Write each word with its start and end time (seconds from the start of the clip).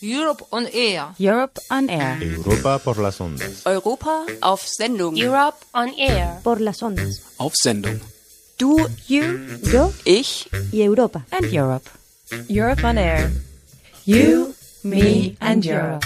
Europe 0.00 0.44
on 0.50 0.66
Air. 0.72 1.06
Europe 1.18 1.60
on 1.70 1.90
Air. 1.90 2.22
Europa 2.22 2.78
por 2.78 2.98
las 2.98 3.20
ondas. 3.20 3.66
Europa 3.66 4.24
auf 4.40 4.62
Sendung. 4.66 5.16
Europe 5.16 5.58
on 5.72 5.92
Air. 5.98 6.40
Por 6.42 6.60
las 6.60 6.82
ondas. 6.82 7.22
Auf 7.38 7.54
Sendung. 7.62 7.98
Du, 8.58 8.76
you, 9.08 9.22
Yo 9.72 9.92
Ich, 10.04 10.48
y 10.72 10.82
Europa. 10.82 11.24
and 11.30 11.52
Europe. 11.52 11.88
Europe 12.48 12.84
on 12.84 12.98
Air. 12.98 13.30
You, 14.04 14.54
me 14.82 15.36
and 15.40 15.64
Europe. 15.64 16.04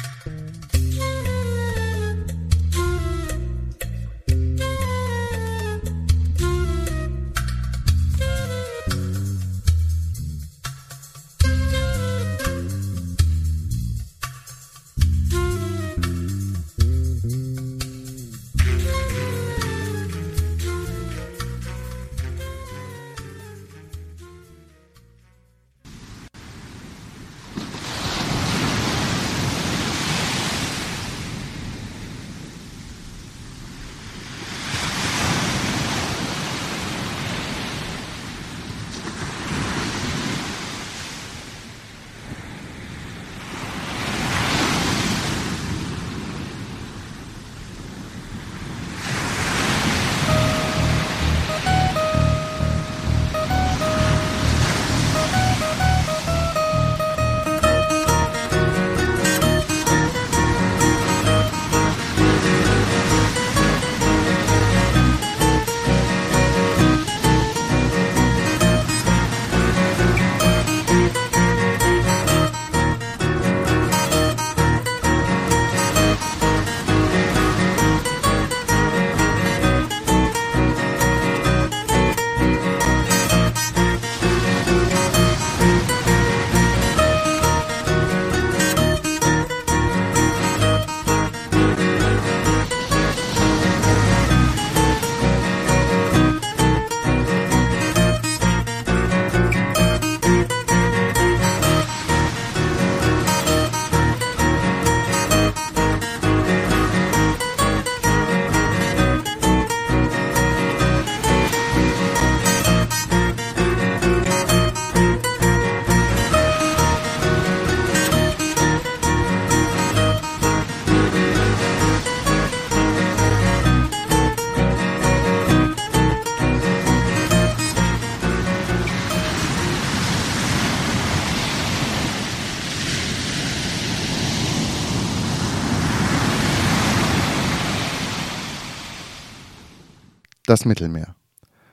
Das 140.53 140.67
Mittelmeer. 140.67 141.17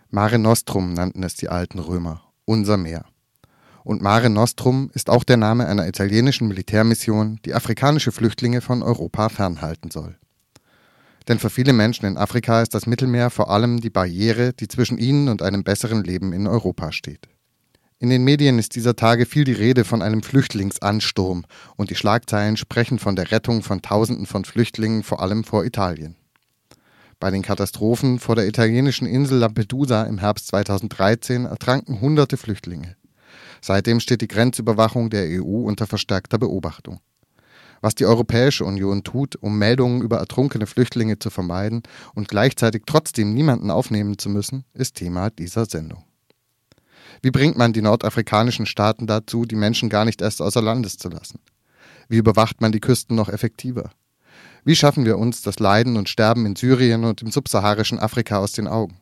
Mare 0.10 0.40
Nostrum 0.40 0.94
nannten 0.94 1.22
es 1.24 1.36
die 1.36 1.50
alten 1.50 1.80
Römer, 1.80 2.24
unser 2.46 2.78
Meer. 2.78 3.04
Und 3.84 4.02
Mare 4.02 4.30
Nostrum 4.30 4.90
ist 4.94 5.10
auch 5.10 5.26
der 5.26 5.36
Name 5.36 5.68
einer 5.68 5.86
italienischen 5.86 6.48
Militärmission, 6.48 7.42
die 7.44 7.54
afrikanische 7.54 8.14
Flüchtlinge 8.14 8.62
von 8.62 8.82
Europa 8.82 9.28
fernhalten 9.28 9.92
soll. 9.92 10.18
Denn 11.28 11.40
für 11.40 11.50
viele 11.50 11.74
Menschen 11.74 12.06
in 12.06 12.16
Afrika 12.16 12.62
ist 12.62 12.74
das 12.74 12.88
Mittelmeer 12.88 13.30
vor 13.30 13.50
allem 13.50 13.82
die 13.82 13.90
Barriere, 13.90 14.54
die 14.54 14.70
zwischen 14.70 14.98
ihnen 14.98 15.28
und 15.28 15.42
einem 15.42 15.66
besseren 15.66 16.06
Leben 16.06 16.32
in 16.32 16.48
Europa 16.48 16.94
steht. 16.94 17.28
In 17.98 18.10
den 18.10 18.24
Medien 18.24 18.60
ist 18.60 18.76
dieser 18.76 18.96
Tage 18.96 19.26
viel 19.26 19.44
die 19.44 19.52
Rede 19.52 19.84
von 19.84 20.02
einem 20.02 20.24
Flüchtlingsansturm 20.24 21.44
und 21.76 21.90
die 21.90 21.96
Schlagzeilen 21.96 22.56
sprechen 22.56 22.98
von 22.98 23.18
der 23.18 23.30
Rettung 23.32 23.62
von 23.62 23.82
Tausenden 23.82 24.26
von 24.26 24.46
Flüchtlingen 24.46 25.04
vor 25.04 25.22
allem 25.22 25.44
vor 25.44 25.66
Italien. 25.66 26.16
Bei 27.20 27.32
den 27.32 27.42
Katastrophen 27.42 28.18
vor 28.18 28.36
der 28.36 28.48
italienischen 28.48 29.06
Insel 29.06 29.40
Lampedusa 29.40 30.04
im 30.04 30.20
Herbst 30.20 30.48
2013 30.48 31.46
ertranken 31.46 32.00
hunderte 32.00 32.38
Flüchtlinge. 32.38 32.96
Seitdem 33.62 34.00
steht 34.00 34.22
die 34.22 34.30
Grenzüberwachung 34.30 35.10
der 35.10 35.26
EU 35.42 35.66
unter 35.68 35.86
verstärkter 35.86 36.38
Beobachtung. 36.38 37.02
Was 37.82 37.96
die 37.96 38.06
Europäische 38.06 38.64
Union 38.64 39.04
tut, 39.04 39.36
um 39.36 39.58
Meldungen 39.58 40.02
über 40.02 40.18
ertrunkene 40.18 40.66
Flüchtlinge 40.66 41.20
zu 41.20 41.30
vermeiden 41.30 41.84
und 42.14 42.30
gleichzeitig 42.30 42.84
trotzdem 42.86 43.34
niemanden 43.34 43.70
aufnehmen 43.70 44.18
zu 44.18 44.30
müssen, 44.30 44.64
ist 44.74 44.96
Thema 44.96 45.30
dieser 45.30 45.66
Sendung. 45.66 46.06
Wie 47.22 47.32
bringt 47.32 47.58
man 47.58 47.74
die 47.74 47.82
nordafrikanischen 47.82 48.66
Staaten 48.66 49.08
dazu, 49.08 49.46
die 49.46 49.56
Menschen 49.56 49.90
gar 49.90 50.06
nicht 50.06 50.22
erst 50.22 50.42
außer 50.42 50.62
Landes 50.62 50.98
zu 50.98 51.10
lassen? 51.10 51.40
Wie 52.08 52.18
überwacht 52.18 52.62
man 52.62 52.72
die 52.72 52.80
Küsten 52.80 53.18
noch 53.18 53.28
effektiver? 53.28 53.92
Wie 54.66 54.76
schaffen 54.76 55.06
wir 55.06 55.18
uns 55.18 55.42
das 55.42 55.60
Leiden 55.60 55.96
und 55.96 56.10
Sterben 56.10 56.46
in 56.46 56.56
Syrien 56.56 57.06
und 57.06 57.22
im 57.22 57.32
subsaharischen 57.32 57.98
Afrika 58.00 58.40
aus 58.40 58.52
den 58.52 58.68
Augen? 58.68 58.98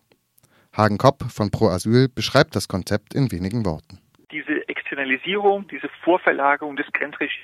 Hagen 0.75 0.97
Kopp 0.97 1.23
von 1.31 1.49
Pro 1.49 1.69
Asyl 1.69 2.07
beschreibt 2.07 2.55
das 2.55 2.67
Konzept 2.67 3.15
in 3.15 3.31
wenigen 3.31 3.65
Worten. 3.65 3.99
Diese 4.31 4.67
Externalisierung, 4.69 5.67
diese 5.67 5.89
Vorverlagerung 6.03 6.75
des 6.75 6.85
Grenzregimes 6.93 7.35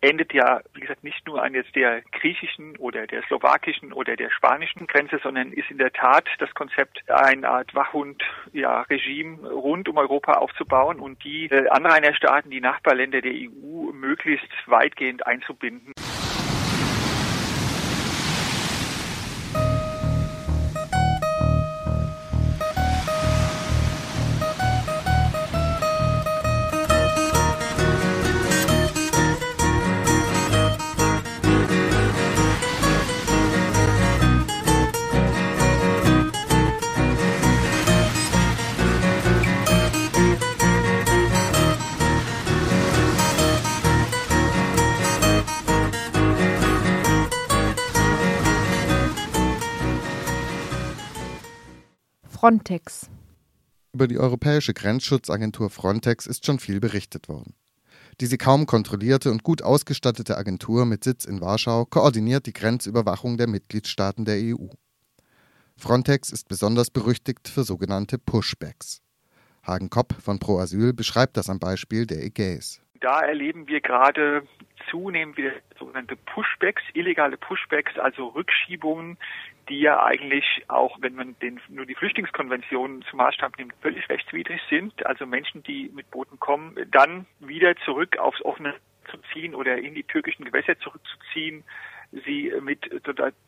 endet 0.00 0.32
ja, 0.32 0.60
wie 0.72 0.80
gesagt, 0.80 1.04
nicht 1.04 1.26
nur 1.26 1.42
an 1.42 1.52
jetzt 1.52 1.76
der 1.76 2.00
griechischen 2.12 2.76
oder 2.78 3.06
der 3.06 3.22
slowakischen 3.24 3.92
oder 3.92 4.16
der 4.16 4.30
spanischen 4.30 4.86
Grenze, 4.86 5.20
sondern 5.22 5.52
ist 5.52 5.70
in 5.70 5.76
der 5.76 5.92
Tat 5.92 6.26
das 6.38 6.52
Konzept, 6.54 7.02
eine 7.10 7.46
Art 7.46 7.74
Wachhund-Regime 7.74 9.38
ja, 9.42 9.48
rund 9.50 9.88
um 9.88 9.98
Europa 9.98 10.32
aufzubauen 10.34 11.00
und 11.00 11.22
die 11.22 11.46
äh, 11.50 11.68
Anrainerstaaten, 11.68 12.50
die 12.50 12.62
Nachbarländer 12.62 13.20
der 13.20 13.32
EU 13.32 13.92
möglichst 13.92 14.48
weitgehend 14.66 15.26
einzubinden. 15.26 15.92
Frontex. 52.40 53.10
Über 53.92 54.08
die 54.08 54.18
europäische 54.18 54.72
Grenzschutzagentur 54.72 55.68
Frontex 55.68 56.26
ist 56.26 56.46
schon 56.46 56.58
viel 56.58 56.80
berichtet 56.80 57.28
worden. 57.28 57.52
Diese 58.18 58.38
kaum 58.38 58.64
kontrollierte 58.64 59.30
und 59.30 59.42
gut 59.42 59.60
ausgestattete 59.60 60.38
Agentur 60.38 60.86
mit 60.86 61.04
Sitz 61.04 61.26
in 61.26 61.42
Warschau 61.42 61.84
koordiniert 61.84 62.46
die 62.46 62.54
Grenzüberwachung 62.54 63.36
der 63.36 63.46
Mitgliedstaaten 63.46 64.24
der 64.24 64.36
EU. 64.36 64.68
Frontex 65.76 66.32
ist 66.32 66.48
besonders 66.48 66.90
berüchtigt 66.90 67.46
für 67.46 67.62
sogenannte 67.62 68.16
Pushbacks. 68.16 69.02
Hagen 69.62 69.90
Kopp 69.90 70.14
von 70.14 70.38
Pro 70.38 70.60
Asyl 70.60 70.94
beschreibt 70.94 71.36
das 71.36 71.50
am 71.50 71.58
Beispiel 71.58 72.06
der 72.06 72.24
Ägäis. 72.24 72.80
Da 73.00 73.20
erleben 73.20 73.68
wir 73.68 73.82
gerade 73.82 74.46
zunehmend 74.90 75.36
wieder 75.36 75.52
sogenannte 75.78 76.16
Pushbacks, 76.16 76.82
illegale 76.94 77.36
Pushbacks, 77.36 77.98
also 77.98 78.28
Rückschiebungen, 78.28 79.18
die 79.68 79.80
ja 79.80 80.02
eigentlich 80.02 80.64
auch, 80.68 80.96
wenn 81.00 81.14
man 81.14 81.36
den, 81.40 81.60
nur 81.68 81.86
die 81.86 81.94
Flüchtlingskonvention 81.94 83.02
zum 83.08 83.16
Maßstab 83.18 83.58
nimmt, 83.58 83.74
völlig 83.80 84.08
rechtswidrig 84.08 84.60
sind. 84.68 85.06
Also 85.06 85.26
Menschen, 85.26 85.62
die 85.62 85.90
mit 85.94 86.10
Booten 86.10 86.38
kommen, 86.40 86.76
dann 86.90 87.26
wieder 87.38 87.76
zurück 87.84 88.18
aufs 88.18 88.42
offene 88.44 88.74
zu 89.10 89.18
ziehen 89.32 89.54
oder 89.54 89.78
in 89.78 89.94
die 89.94 90.04
türkischen 90.04 90.44
Gewässer 90.44 90.78
zurückzuziehen, 90.78 91.64
sie 92.24 92.52
mit 92.60 92.90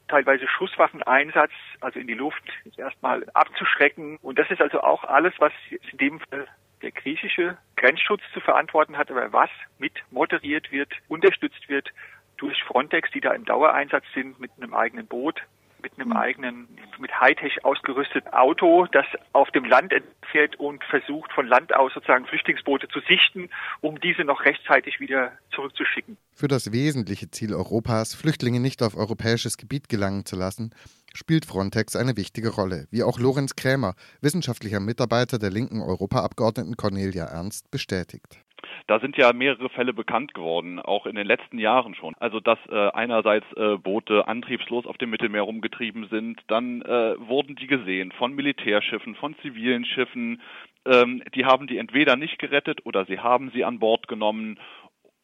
teilweise 0.08 0.46
Schusswaffeneinsatz, 0.46 1.50
also 1.80 1.98
in 1.98 2.06
die 2.06 2.14
Luft, 2.14 2.42
erstmal 2.76 3.24
abzuschrecken. 3.34 4.18
Und 4.22 4.38
das 4.38 4.50
ist 4.50 4.60
also 4.60 4.80
auch 4.82 5.04
alles, 5.04 5.34
was 5.38 5.52
in 5.70 5.98
dem 5.98 6.20
Fall 6.20 6.46
der 6.82 6.92
griechische 6.92 7.56
Grenzschutz 7.76 8.22
zu 8.32 8.40
verantworten 8.40 8.96
hat, 8.96 9.10
aber 9.10 9.32
was 9.32 9.50
mit 9.78 9.92
moderiert 10.10 10.70
wird, 10.72 10.92
unterstützt 11.08 11.68
wird 11.68 11.90
durch 12.36 12.62
Frontex, 12.64 13.10
die 13.12 13.20
da 13.20 13.32
im 13.32 13.44
Dauereinsatz 13.44 14.04
sind 14.14 14.40
mit 14.40 14.50
einem 14.56 14.74
eigenen 14.74 15.06
Boot, 15.06 15.42
mit 15.82 15.92
einem 15.98 16.12
eigenen, 16.12 16.68
mit 16.98 17.20
Hightech 17.20 17.64
ausgerüsteten 17.64 18.32
Auto, 18.32 18.86
das 18.92 19.06
auf 19.32 19.50
dem 19.50 19.64
Land 19.64 19.92
fährt 20.30 20.56
und 20.56 20.82
versucht 20.84 21.32
von 21.32 21.46
Land 21.46 21.74
aus 21.74 21.92
sozusagen 21.94 22.26
Flüchtlingsboote 22.26 22.88
zu 22.88 23.00
sichten, 23.00 23.50
um 23.80 24.00
diese 24.00 24.24
noch 24.24 24.44
rechtzeitig 24.44 25.00
wieder 25.00 25.32
zurückzuschicken. 25.54 26.16
Für 26.32 26.48
das 26.48 26.72
wesentliche 26.72 27.30
Ziel 27.30 27.54
Europas, 27.54 28.14
Flüchtlinge 28.14 28.60
nicht 28.60 28.82
auf 28.82 28.96
europäisches 28.96 29.58
Gebiet 29.58 29.88
gelangen 29.88 30.24
zu 30.24 30.36
lassen, 30.36 30.74
spielt 31.14 31.44
Frontex 31.44 31.96
eine 31.96 32.16
wichtige 32.16 32.50
Rolle, 32.50 32.86
wie 32.90 33.02
auch 33.02 33.18
Lorenz 33.18 33.56
Krämer, 33.56 33.94
wissenschaftlicher 34.20 34.80
Mitarbeiter 34.80 35.38
der 35.38 35.50
linken 35.50 35.82
Europaabgeordneten 35.82 36.76
Cornelia 36.76 37.24
Ernst, 37.26 37.70
bestätigt. 37.70 38.38
Da 38.86 39.00
sind 39.00 39.16
ja 39.16 39.32
mehrere 39.32 39.68
Fälle 39.68 39.92
bekannt 39.92 40.34
geworden, 40.34 40.80
auch 40.80 41.06
in 41.06 41.16
den 41.16 41.26
letzten 41.26 41.58
Jahren 41.58 41.94
schon. 41.94 42.14
Also 42.18 42.40
dass 42.40 42.58
äh, 42.68 42.90
einerseits 42.90 43.46
äh, 43.56 43.76
Boote 43.76 44.28
antriebslos 44.28 44.86
auf 44.86 44.98
dem 44.98 45.10
Mittelmeer 45.10 45.42
rumgetrieben 45.42 46.08
sind, 46.08 46.40
dann 46.48 46.82
äh, 46.82 47.14
wurden 47.18 47.56
die 47.56 47.66
gesehen 47.66 48.12
von 48.12 48.34
Militärschiffen, 48.34 49.14
von 49.14 49.34
zivilen 49.42 49.84
Schiffen. 49.84 50.40
Ähm, 50.84 51.22
die 51.34 51.44
haben 51.44 51.66
die 51.66 51.78
entweder 51.78 52.16
nicht 52.16 52.38
gerettet 52.38 52.84
oder 52.84 53.04
sie 53.06 53.18
haben 53.18 53.50
sie 53.54 53.64
an 53.64 53.78
Bord 53.78 54.08
genommen 54.08 54.58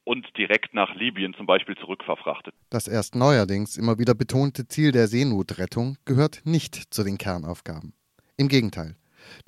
und 0.09 0.27
direkt 0.39 0.73
nach 0.73 0.95
Libyen 0.95 1.35
zum 1.35 1.45
Beispiel 1.45 1.77
zurückverfrachtet. 1.77 2.55
Das 2.71 2.89
erst 2.89 3.15
neuerdings 3.15 3.77
immer 3.77 3.99
wieder 3.99 4.15
betonte 4.15 4.67
Ziel 4.67 4.91
der 4.91 5.07
Seenotrettung 5.07 5.99
gehört 6.07 6.41
nicht 6.45 6.95
zu 6.95 7.05
den 7.05 7.19
Kernaufgaben. 7.19 7.93
Im 8.39 8.49
Gegenteil. 8.49 8.97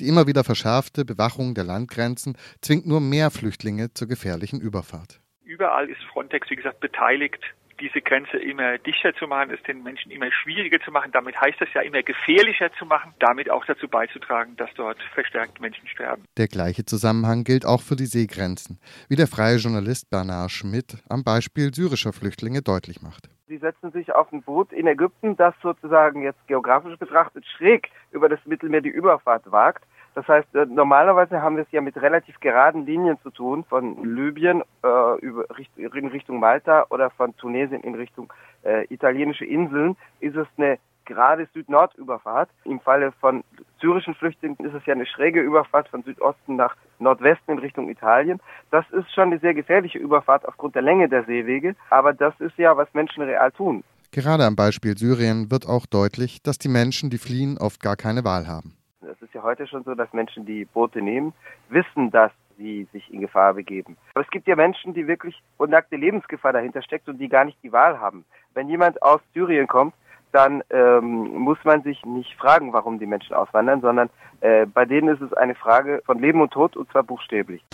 Die 0.01 0.09
immer 0.09 0.27
wieder 0.27 0.45
verschärfte 0.45 1.05
Bewachung 1.05 1.55
der 1.55 1.65
Landgrenzen 1.65 2.37
zwingt 2.61 2.87
nur 2.87 3.01
mehr 3.01 3.31
Flüchtlinge 3.31 3.93
zur 3.95 4.09
gefährlichen 4.09 4.61
Überfahrt. 4.61 5.21
Überall 5.43 5.89
ist 5.89 6.03
Frontex, 6.13 6.49
wie 6.51 6.57
gesagt, 6.57 6.81
beteiligt 6.81 7.43
diese 7.81 8.01
Grenze 8.01 8.37
immer 8.37 8.79
dichter 8.79 9.15
zu 9.15 9.27
machen, 9.27 9.51
es 9.51 9.63
den 9.65 9.83
Menschen 9.83 10.11
immer 10.11 10.31
schwieriger 10.31 10.79
zu 10.81 10.91
machen. 10.91 11.11
Damit 11.13 11.41
heißt 11.41 11.61
das 11.61 11.69
ja 11.75 11.81
immer 11.81 12.03
gefährlicher 12.03 12.71
zu 12.79 12.87
machen, 12.87 13.15
damit 13.19 13.51
auch 13.51 13.65
dazu 13.65 13.89
beizutragen, 13.89 14.57
dass 14.57 14.71
dort 14.75 14.99
verstärkt 15.15 15.61
Menschen 15.61 15.87
sterben. 15.89 16.25
Der 16.37 16.49
gleiche 16.49 16.85
Zusammenhang 16.85 17.45
gilt 17.45 17.67
auch 17.67 17.81
für 17.81 17.97
die 17.97 18.07
Seegrenzen, 18.07 18.79
wie 19.09 19.17
der 19.17 19.27
freie 19.27 19.57
Journalist 19.57 20.11
Bernard 20.11 20.51
Schmidt 20.51 20.99
am 21.09 21.25
Beispiel 21.25 21.73
syrischer 21.75 22.13
Flüchtlinge 22.13 22.63
deutlich 22.63 23.03
macht. 23.03 23.29
Sie 23.49 23.59
setzen 23.59 23.91
sich 23.91 24.15
auf 24.15 24.33
ein 24.33 24.43
Boot 24.43 24.73
in 24.73 24.87
Ägypten, 24.87 25.37
das 25.37 25.55
sozusagen 25.61 26.23
jetzt 26.23 26.47
geografisch 26.47 26.97
betrachtet 26.97 27.45
schräg 27.57 27.91
über 28.13 28.29
das 28.29 28.39
Mittelmeer 28.45 28.81
die 28.81 28.91
Überfahrt 28.91 29.51
wagt. 29.51 29.85
Das 30.15 30.27
heißt, 30.27 30.55
äh, 30.55 30.67
normalerweise 30.67 31.41
haben 31.41 31.57
wir 31.57 31.63
es 31.63 31.73
ja 31.73 31.81
mit 31.81 31.97
relativ 32.01 32.41
geraden 32.41 32.85
Linien 32.85 33.19
zu 33.23 33.31
tun, 33.31 33.65
von 33.65 34.03
Libyen 34.05 34.63
äh, 34.83 35.19
über, 35.21 35.45
in 35.77 36.09
Richtung 36.09 36.41
Malta 36.41 36.87
oder 36.91 37.11
von 37.11 37.37
Tunesien 37.37 37.83
in 37.83 37.95
Richtung 37.95 38.33
äh, 38.63 38.85
italienische 38.93 39.45
Inseln, 39.45 39.97
ist 40.21 40.37
es 40.37 40.47
eine 40.57 40.79
gerade 41.11 41.49
Süd-Nord-Überfahrt. 41.53 42.49
Im 42.65 42.81
Falle 42.81 43.13
von 43.21 43.43
syrischen 43.81 44.15
Flüchtlingen 44.15 44.57
ist 44.65 44.75
es 44.75 44.87
ja 44.87 44.95
eine 44.95 45.07
schräge 45.07 45.41
Überfahrt 45.41 45.89
von 45.89 46.03
Südosten 46.03 46.57
nach 46.57 46.77
Nordwesten 46.99 47.55
in 47.55 47.59
Richtung 47.59 47.89
Italien. 47.89 48.41
Das 48.71 48.85
ist 48.91 49.13
schon 49.13 49.25
eine 49.25 49.39
sehr 49.41 49.55
gefährliche 49.55 49.99
Überfahrt 49.99 50.47
aufgrund 50.47 50.77
der 50.77 50.83
Länge 50.83 51.09
der 51.09 51.25
Seewege, 51.25 51.75
aber 51.91 52.13
das 52.13 52.35
ist 52.39 52.57
ja, 52.59 52.77
was 52.77 52.89
Menschen 52.95 53.23
real 53.23 53.51
tun. 53.51 53.83
Gerade 54.13 54.45
am 54.45 54.57
Beispiel 54.57 54.97
Syrien 54.97 55.51
wird 55.51 55.69
auch 55.69 55.87
deutlich, 55.87 56.43
dass 56.43 56.59
die 56.59 56.69
Menschen, 56.69 57.11
die 57.11 57.19
fliehen, 57.19 57.59
oft 57.59 57.81
gar 57.81 57.97
keine 57.97 58.25
Wahl 58.25 58.49
haben. 58.49 58.80
Es 59.11 59.21
ist 59.23 59.35
ja 59.35 59.43
heute 59.43 59.67
schon 59.67 59.83
so, 59.83 59.95
dass 59.95 60.13
Menschen, 60.13 60.47
die 60.47 60.65
Boote 60.65 61.03
nehmen, 61.03 61.33
wissen, 61.69 62.11
dass 62.11 62.31
sie 62.57 62.87
sich 62.93 63.13
in 63.13 63.21
Gefahr 63.21 63.55
begeben. 63.55 63.97
Aber 64.15 64.25
es 64.25 64.31
gibt 64.31 64.47
ja 64.47 64.55
Menschen, 64.55 64.95
die 64.95 65.07
wirklich 65.07 65.43
nackte 65.59 65.97
Lebensgefahr 65.97 66.53
dahinter 66.53 66.83
steckt 66.83 67.09
und 67.09 67.19
die 67.19 67.29
gar 67.29 67.45
nicht 67.45 67.59
die 67.63 67.73
Wahl 67.73 67.99
haben. 67.99 68.25
Wenn 68.55 68.69
jemand 68.69 69.03
aus 69.03 69.21
Syrien 69.35 69.67
kommt, 69.67 69.95
dann 70.33 70.63
ähm, 70.71 71.39
muss 71.39 71.59
man 71.65 71.83
sich 71.83 72.05
nicht 72.05 72.37
fragen, 72.37 72.73
warum 72.73 73.01
die 73.01 73.07
Menschen 73.07 73.35
auswandern, 73.35 73.81
sondern 73.81 74.11
äh, 74.41 74.67
bei 74.67 74.85
denen 74.85 75.09
ist 75.09 75.23
es 75.23 75.33
eine 75.33 75.57
Frage 75.57 76.03
von 76.07 76.21
Leben 76.21 76.41
und 76.41 76.53
Tod 76.53 76.77
und 76.77 76.89
zwar 76.93 77.03
buchstäblich. 77.03 77.65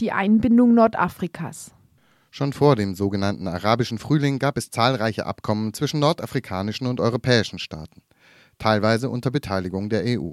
Die 0.00 0.12
Einbindung 0.12 0.74
Nordafrikas. 0.74 1.72
Schon 2.30 2.52
vor 2.52 2.76
dem 2.76 2.94
sogenannten 2.94 3.48
arabischen 3.48 3.98
Frühling 3.98 4.38
gab 4.38 4.56
es 4.56 4.70
zahlreiche 4.70 5.26
Abkommen 5.26 5.74
zwischen 5.74 6.00
nordafrikanischen 6.00 6.86
und 6.86 7.00
europäischen 7.00 7.58
Staaten, 7.58 8.02
teilweise 8.58 9.10
unter 9.10 9.30
Beteiligung 9.30 9.88
der 9.88 10.04
EU. 10.06 10.30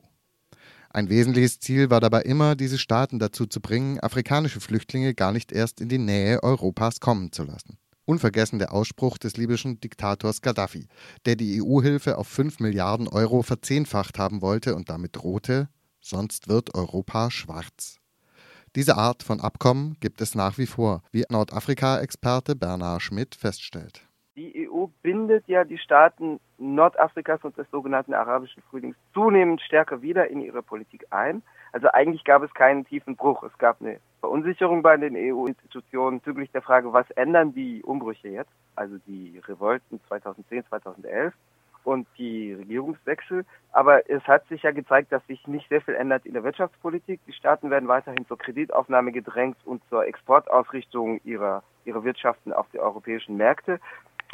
Ein 0.90 1.10
wesentliches 1.10 1.60
Ziel 1.60 1.90
war 1.90 2.00
dabei 2.00 2.22
immer, 2.22 2.56
diese 2.56 2.78
Staaten 2.78 3.20
dazu 3.20 3.46
zu 3.46 3.60
bringen, 3.60 4.00
afrikanische 4.00 4.62
Flüchtlinge 4.62 5.14
gar 5.14 5.32
nicht 5.32 5.52
erst 5.52 5.82
in 5.82 5.90
die 5.90 5.98
Nähe 5.98 6.42
Europas 6.44 7.00
kommen 7.00 7.32
zu 7.32 7.44
lassen. 7.44 7.78
Unvergessen 8.06 8.58
der 8.58 8.74
Ausspruch 8.74 9.18
des 9.18 9.36
libyschen 9.36 9.82
Diktators 9.82 10.42
Gaddafi, 10.42 10.88
der 11.26 11.36
die 11.36 11.62
EU-Hilfe 11.62 12.18
auf 12.18 12.28
5 12.28 12.62
Milliarden 12.62 13.08
Euro 13.10 13.42
verzehnfacht 13.42 14.18
haben 14.18 14.42
wollte 14.42 14.76
und 14.76 14.90
damit 14.90 15.18
drohte, 15.18 15.68
sonst 16.00 16.48
wird 16.48 16.74
Europa 16.74 17.32
schwarz. 17.32 17.98
Diese 18.78 18.96
Art 18.96 19.24
von 19.24 19.42
Abkommen 19.42 19.98
gibt 20.02 20.22
es 20.22 20.36
nach 20.36 20.60
wie 20.60 20.68
vor, 20.68 21.02
wie 21.12 21.24
Nordafrika-Experte 21.32 22.56
Bernard 22.56 23.02
Schmidt 23.02 23.34
feststellt. 23.34 24.08
Die 24.36 24.70
EU 24.70 24.86
bindet 25.02 25.48
ja 25.48 25.64
die 25.64 25.80
Staaten 25.80 26.40
Nordafrikas 26.60 27.44
und 27.44 27.58
des 27.58 27.66
sogenannten 27.72 28.14
arabischen 28.14 28.62
Frühlings 28.70 28.96
zunehmend 29.16 29.62
stärker 29.62 30.04
wieder 30.04 30.30
in 30.30 30.42
ihre 30.42 30.62
Politik 30.62 31.08
ein. 31.10 31.42
Also 31.72 31.88
eigentlich 31.88 32.24
gab 32.24 32.44
es 32.44 32.54
keinen 32.54 32.86
tiefen 32.86 33.16
Bruch. 33.16 33.42
Es 33.42 33.58
gab 33.58 33.82
eine 33.82 34.00
Verunsicherung 34.20 34.84
bei 34.84 34.96
den 34.96 35.16
EU-Institutionen 35.16 36.20
bezüglich 36.20 36.52
der 36.52 36.62
Frage, 36.62 36.94
was 36.94 37.10
ändern 37.12 37.56
die 37.56 37.82
Umbrüche 37.82 38.28
jetzt, 38.28 38.52
also 38.76 38.98
die 39.08 39.42
Revolten 39.48 40.00
2010, 40.08 40.66
2011 40.68 41.34
und 41.88 42.06
die 42.18 42.52
Regierungswechsel. 42.54 43.46
Aber 43.72 44.10
es 44.10 44.22
hat 44.24 44.46
sich 44.50 44.64
ja 44.64 44.72
gezeigt, 44.72 45.14
dass 45.14 45.26
sich 45.28 45.48
nicht 45.48 45.70
sehr 45.70 45.82
viel 45.82 45.94
ändert 45.94 46.26
in 46.26 46.34
der 46.34 46.44
Wirtschaftspolitik. 46.44 47.22
Die 47.26 47.32
Staaten 47.32 47.70
werden 47.70 47.88
weiterhin 47.88 48.28
zur 48.28 48.38
Kreditaufnahme 48.38 49.14
gedrängt 49.14 49.56
und 49.64 49.82
zur 49.90 50.06
Exportausrichtung 50.06 51.22
ihrer, 51.24 51.64
ihrer 51.86 52.04
Wirtschaften 52.04 52.52
auf 52.52 52.66
die 52.74 52.80
europäischen 52.80 53.38
Märkte 53.38 53.80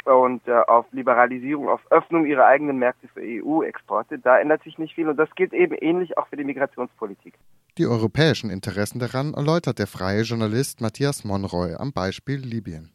und 0.04 0.46
äh, 0.48 0.52
auf 0.66 0.86
Liberalisierung, 0.90 1.68
auf 1.68 1.80
Öffnung 1.90 2.26
ihrer 2.26 2.44
eigenen 2.44 2.78
Märkte 2.78 3.06
für 3.06 3.20
EU-Exporte. 3.22 4.18
Da 4.18 4.36
ändert 4.38 4.64
sich 4.64 4.76
nicht 4.78 4.96
viel 4.96 5.08
und 5.08 5.16
das 5.16 5.32
gilt 5.36 5.52
eben 5.52 5.76
ähnlich 5.76 6.18
auch 6.18 6.26
für 6.26 6.36
die 6.36 6.44
Migrationspolitik. 6.44 7.34
Die 7.78 7.86
europäischen 7.86 8.50
Interessen 8.50 8.98
daran 8.98 9.32
erläutert 9.32 9.78
der 9.78 9.86
freie 9.86 10.22
Journalist 10.22 10.80
Matthias 10.80 11.22
Monroy 11.24 11.74
am 11.78 11.92
Beispiel 11.92 12.40
Libyen. 12.40 12.93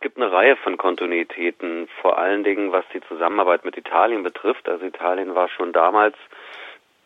Gibt 0.00 0.16
eine 0.16 0.32
Reihe 0.32 0.56
von 0.56 0.78
Kontinuitäten, 0.78 1.88
vor 2.00 2.18
allen 2.18 2.42
Dingen 2.42 2.72
was 2.72 2.84
die 2.94 3.02
Zusammenarbeit 3.02 3.64
mit 3.64 3.76
Italien 3.76 4.22
betrifft. 4.22 4.68
Also 4.68 4.86
Italien 4.86 5.34
war 5.34 5.48
schon 5.48 5.72
damals 5.72 6.16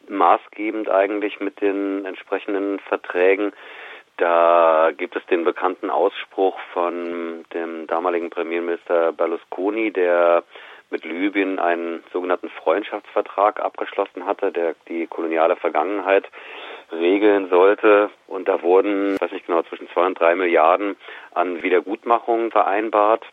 maßgebend 0.09 0.89
eigentlich 0.89 1.41
mit 1.41 1.61
den 1.61 2.05
entsprechenden 2.05 2.79
Verträgen. 2.81 3.53
Da 4.17 4.93
gibt 4.97 5.17
es 5.17 5.27
den 5.27 5.45
bekannten 5.45 5.91
Ausspruch 5.91 6.57
von 6.73 7.45
dem 7.53 7.89
damaligen 7.89 8.31
Premierminister 8.31 9.13
Berlusconi, 9.13 9.91
der 9.91 10.45
mit 10.91 11.05
Libyen 11.05 11.59
einen 11.59 12.05
sogenannten 12.13 12.49
Freundschaftsvertrag 12.49 13.59
abgeschlossen 13.59 14.27
hatte, 14.27 14.53
der 14.53 14.77
die 14.89 15.09
koloniale 15.09 15.57
Vergangenheit 15.57 16.27
regeln 16.95 17.49
sollte. 17.49 18.11
Und 18.27 18.49
da 18.49 18.63
wurden, 18.63 19.21
weiß 19.21 19.33
nicht 19.33 19.47
genau, 19.47 19.63
zwischen 19.63 19.89
zwei 19.91 20.07
und 20.07 20.19
drei 20.19 20.35
Milliarden 20.35 20.97
an 21.33 21.63
Wiedergutmachungen 21.63 22.51
vereinbart. 22.51 23.25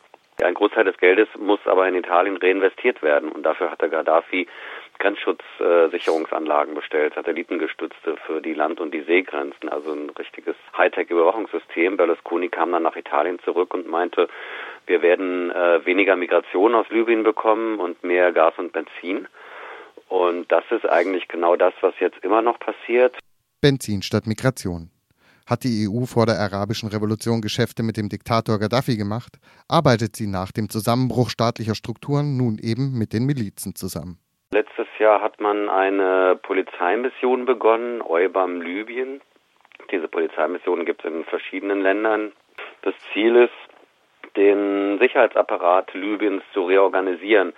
Ein 0.44 0.54
Großteil 0.56 0.86
des 0.86 0.98
Geldes 0.98 1.28
muss 1.38 1.60
aber 1.66 1.88
in 1.88 1.96
Italien 1.96 2.38
reinvestiert 2.38 3.04
werden. 3.04 3.32
Und 3.32 3.44
dafür 3.44 3.72
hatte 3.72 3.90
Gaddafi 3.90 4.48
Grenzschutzsicherungsanlagen 5.02 6.76
bestellt, 6.76 7.16
satellitengestützte 7.16 8.18
für 8.26 8.40
die 8.40 8.54
Land- 8.54 8.80
und 8.80 8.94
die 8.94 9.02
Seegrenzen, 9.02 9.68
also 9.70 9.92
ein 9.92 10.12
richtiges 10.12 10.56
Hightech-Überwachungssystem. 10.78 11.98
Berlusconi 11.98 12.50
kam 12.50 12.72
dann 12.72 12.84
nach 12.84 12.96
Italien 12.96 13.40
zurück 13.40 13.74
und 13.74 13.88
meinte, 13.88 14.30
wir 14.86 15.02
werden 15.02 15.52
äh, 15.52 15.84
weniger 15.86 16.16
Migration 16.16 16.76
aus 16.76 16.88
Libyen 16.90 17.24
bekommen 17.24 17.80
und 17.80 18.04
mehr 18.04 18.32
Gas 18.32 18.54
und 18.58 18.74
Benzin. 18.74 19.28
Und 20.08 20.52
das 20.52 20.66
ist 20.70 20.88
eigentlich 20.88 21.28
genau 21.28 21.56
das, 21.56 21.74
was 21.82 21.94
jetzt 22.00 22.24
immer 22.24 22.42
noch 22.42 22.60
passiert. 22.60 23.18
Benzin 23.62 24.02
statt 24.02 24.26
Migration. 24.26 24.90
Hat 25.48 25.64
die 25.64 25.88
EU 25.88 26.06
vor 26.06 26.26
der 26.26 26.40
arabischen 26.40 26.90
Revolution 26.90 27.42
Geschäfte 27.42 27.84
mit 27.84 27.96
dem 27.96 28.10
Diktator 28.10 28.58
Gaddafi 28.58 28.98
gemacht, 28.98 29.38
arbeitet 29.68 30.16
sie 30.16 30.28
nach 30.28 30.52
dem 30.52 30.70
Zusammenbruch 30.70 31.30
staatlicher 31.30 31.76
Strukturen 31.76 32.38
nun 32.38 32.58
eben 32.60 32.98
mit 32.98 33.14
den 33.14 33.26
Milizen 33.26 33.76
zusammen. 33.76 34.18
Letztes 34.52 34.88
Jahr 34.98 35.22
hat 35.22 35.40
man 35.40 35.70
eine 35.70 36.40
Polizeimission 36.42 37.46
begonnen, 37.46 38.02
EUBAM 38.02 38.62
Libyen. 38.62 39.22
Diese 39.92 40.08
Polizeimissionen 40.08 40.86
gibt 40.86 41.06
es 41.06 41.12
in 41.12 41.24
verschiedenen 41.26 41.82
Ländern. 41.82 42.32
Das 42.82 42.96
Ziel 43.14 43.36
ist, 43.36 44.36
den 44.36 44.98
Sicherheitsapparat 45.00 45.94
Libyens 45.94 46.44
zu 46.54 46.64
reorganisieren. 46.64 47.54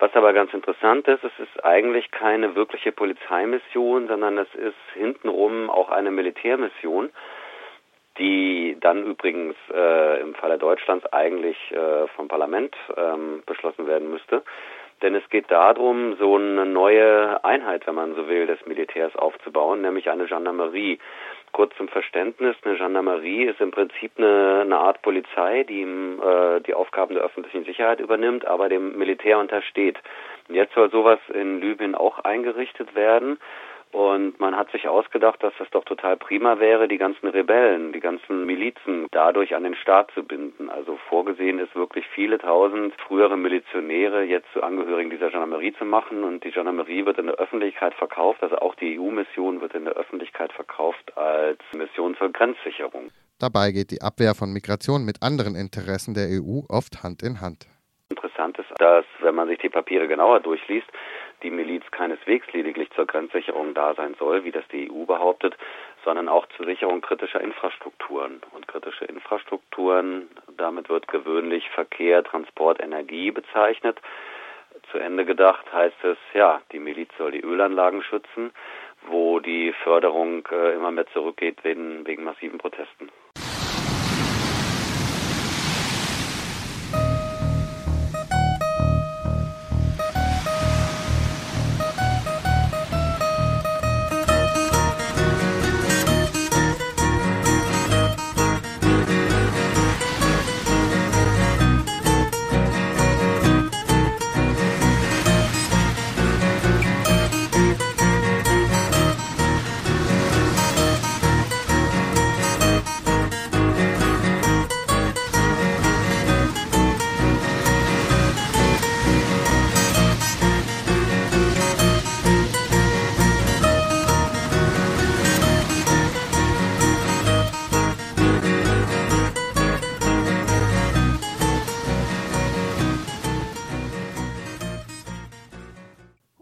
Was 0.00 0.14
aber 0.14 0.32
ganz 0.32 0.54
interessant 0.54 1.08
ist, 1.08 1.24
es 1.24 1.32
ist 1.40 1.64
eigentlich 1.64 2.10
keine 2.12 2.54
wirkliche 2.54 2.92
Polizeimission, 2.92 4.06
sondern 4.06 4.38
es 4.38 4.54
ist 4.54 4.76
hintenrum 4.94 5.70
auch 5.70 5.90
eine 5.90 6.12
Militärmission, 6.12 7.10
die 8.16 8.76
dann 8.80 9.04
übrigens 9.04 9.56
äh, 9.72 10.20
im 10.20 10.34
Falle 10.34 10.58
Deutschlands 10.58 11.04
eigentlich 11.12 11.56
äh, 11.72 12.06
vom 12.14 12.28
Parlament 12.28 12.76
ähm, 12.96 13.42
beschlossen 13.46 13.88
werden 13.88 14.10
müsste. 14.10 14.42
Denn 15.02 15.14
es 15.14 15.28
geht 15.30 15.50
darum, 15.50 16.16
so 16.16 16.36
eine 16.36 16.66
neue 16.66 17.44
Einheit, 17.44 17.86
wenn 17.86 17.94
man 17.94 18.14
so 18.16 18.28
will, 18.28 18.46
des 18.46 18.64
Militärs 18.66 19.14
aufzubauen, 19.14 19.80
nämlich 19.80 20.10
eine 20.10 20.26
Gendarmerie. 20.26 20.98
Kurz 21.52 21.76
zum 21.76 21.88
Verständnis, 21.88 22.56
eine 22.62 22.76
Gendarmerie 22.76 23.44
ist 23.44 23.60
im 23.60 23.70
Prinzip 23.70 24.12
eine, 24.16 24.60
eine 24.62 24.78
Art 24.78 25.02
Polizei, 25.02 25.64
die 25.64 25.82
äh, 25.82 26.60
die 26.60 26.74
Aufgaben 26.74 27.14
der 27.14 27.24
öffentlichen 27.24 27.64
Sicherheit 27.64 28.00
übernimmt, 28.00 28.46
aber 28.46 28.68
dem 28.68 28.96
Militär 28.96 29.38
untersteht. 29.38 29.98
Jetzt 30.48 30.74
soll 30.74 30.90
sowas 30.90 31.18
in 31.32 31.60
Libyen 31.60 31.94
auch 31.94 32.20
eingerichtet 32.20 32.94
werden. 32.94 33.38
Und 33.92 34.38
man 34.38 34.54
hat 34.54 34.70
sich 34.70 34.86
ausgedacht, 34.86 35.42
dass 35.42 35.54
es 35.60 35.70
doch 35.70 35.84
total 35.84 36.16
prima 36.16 36.58
wäre, 36.58 36.88
die 36.88 36.98
ganzen 36.98 37.28
Rebellen, 37.28 37.92
die 37.92 38.00
ganzen 38.00 38.44
Milizen 38.44 39.06
dadurch 39.12 39.54
an 39.54 39.64
den 39.64 39.74
Staat 39.74 40.10
zu 40.14 40.22
binden. 40.22 40.68
Also 40.68 40.98
vorgesehen 41.08 41.58
ist 41.58 41.74
wirklich 41.74 42.04
viele 42.14 42.38
tausend 42.38 42.94
frühere 43.06 43.36
Milizionäre 43.36 44.24
jetzt 44.24 44.52
zu 44.52 44.62
Angehörigen 44.62 45.10
dieser 45.10 45.30
Gendarmerie 45.30 45.72
zu 45.72 45.84
machen. 45.84 46.22
Und 46.22 46.44
die 46.44 46.50
Gendarmerie 46.50 47.06
wird 47.06 47.18
in 47.18 47.26
der 47.26 47.36
Öffentlichkeit 47.36 47.94
verkauft, 47.94 48.42
also 48.42 48.56
auch 48.58 48.74
die 48.74 48.98
EU-Mission 48.98 49.60
wird 49.60 49.74
in 49.74 49.84
der 49.84 49.94
Öffentlichkeit 49.94 50.52
verkauft 50.52 51.16
als 51.16 51.60
Mission 51.74 52.14
zur 52.16 52.30
Grenzsicherung. 52.30 53.10
Dabei 53.38 53.70
geht 53.70 53.90
die 53.90 54.02
Abwehr 54.02 54.34
von 54.34 54.52
Migration 54.52 55.04
mit 55.04 55.22
anderen 55.22 55.54
Interessen 55.54 56.12
der 56.12 56.26
EU 56.26 56.66
oft 56.68 57.02
Hand 57.02 57.22
in 57.22 57.40
Hand. 57.40 57.68
Interessant 58.10 58.58
ist, 58.58 58.68
dass, 58.78 59.04
wenn 59.20 59.34
man 59.34 59.48
sich 59.48 59.58
die 59.58 59.68
Papiere 59.68 60.08
genauer 60.08 60.40
durchliest, 60.40 60.88
die 61.42 61.50
Miliz 61.50 61.84
keineswegs 61.90 62.46
lediglich 62.52 62.90
zur 62.92 63.06
Grenzsicherung 63.06 63.74
da 63.74 63.94
sein 63.94 64.14
soll, 64.18 64.44
wie 64.44 64.50
das 64.50 64.66
die 64.68 64.90
EU 64.90 65.04
behauptet, 65.04 65.56
sondern 66.04 66.28
auch 66.28 66.46
zur 66.56 66.66
Sicherung 66.66 67.00
kritischer 67.00 67.40
Infrastrukturen. 67.40 68.40
Und 68.52 68.66
kritische 68.68 69.04
Infrastrukturen, 69.04 70.28
damit 70.56 70.88
wird 70.88 71.08
gewöhnlich 71.08 71.68
Verkehr, 71.70 72.22
Transport, 72.24 72.80
Energie 72.80 73.30
bezeichnet. 73.30 74.00
Zu 74.90 74.98
Ende 74.98 75.24
gedacht 75.24 75.72
heißt 75.72 76.04
es, 76.04 76.18
ja, 76.34 76.60
die 76.72 76.78
Miliz 76.78 77.10
soll 77.18 77.32
die 77.32 77.42
Ölanlagen 77.42 78.02
schützen, 78.02 78.52
wo 79.06 79.40
die 79.40 79.72
Förderung 79.84 80.46
äh, 80.50 80.74
immer 80.74 80.90
mehr 80.90 81.06
zurückgeht 81.08 81.62
wegen, 81.64 82.06
wegen 82.06 82.24
massiven 82.24 82.58
Protesten. 82.58 83.10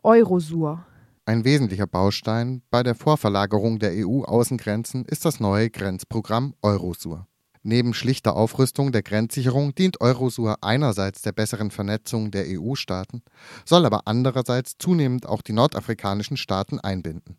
Eurosur. 0.07 0.87
Ein 1.25 1.45
wesentlicher 1.45 1.89
Baustein 1.89 2.63
bei 2.71 2.85
der 2.85 2.95
Vorverlagerung 2.95 3.81
der 3.81 3.91
EU-Außengrenzen 4.07 5.05
ist 5.05 5.25
das 5.25 5.41
neue 5.41 5.69
Grenzprogramm 5.69 6.55
Eurosur. 6.63 7.27
Neben 7.65 7.93
schlichter 7.93 8.37
Aufrüstung 8.37 8.93
der 8.93 9.03
Grenzsicherung 9.03 9.75
dient 9.75 10.01
Eurosur 10.01 10.59
einerseits 10.63 11.23
der 11.23 11.33
besseren 11.33 11.73
Vernetzung 11.73 12.31
der 12.31 12.45
EU-Staaten, 12.47 13.25
soll 13.65 13.85
aber 13.85 14.03
andererseits 14.05 14.79
zunehmend 14.79 15.27
auch 15.27 15.43
die 15.43 15.53
nordafrikanischen 15.53 16.37
Staaten 16.37 16.79
einbinden. 16.79 17.37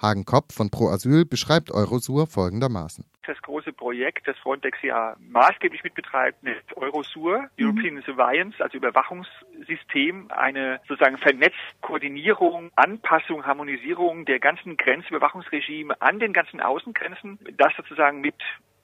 Hagen 0.00 0.24
Kopp 0.24 0.52
von 0.52 0.70
Pro 0.70 0.88
Asyl 0.88 1.24
beschreibt 1.24 1.70
Eurosur 1.70 2.26
folgendermaßen. 2.26 3.04
Das 3.26 3.40
große 3.42 3.72
Projekt, 3.72 4.26
das 4.26 4.36
Frontex 4.38 4.78
ja 4.82 5.14
maßgeblich 5.20 5.84
mitbetreibt, 5.84 6.42
nennt 6.42 6.76
Eurosur, 6.76 7.48
mhm. 7.56 7.66
European 7.66 8.02
Surveillance, 8.04 8.62
also 8.62 8.78
Überwachungssystem, 8.78 10.30
eine 10.30 10.80
sozusagen 10.88 11.18
Vernetzung, 11.18 11.58
Koordinierung, 11.82 12.70
Anpassung, 12.76 13.44
Harmonisierung 13.44 14.24
der 14.24 14.40
ganzen 14.40 14.76
Grenzüberwachungsregime 14.76 16.00
an 16.00 16.18
den 16.18 16.32
ganzen 16.32 16.60
Außengrenzen, 16.60 17.38
das 17.56 17.72
sozusagen 17.76 18.20
mit 18.20 18.34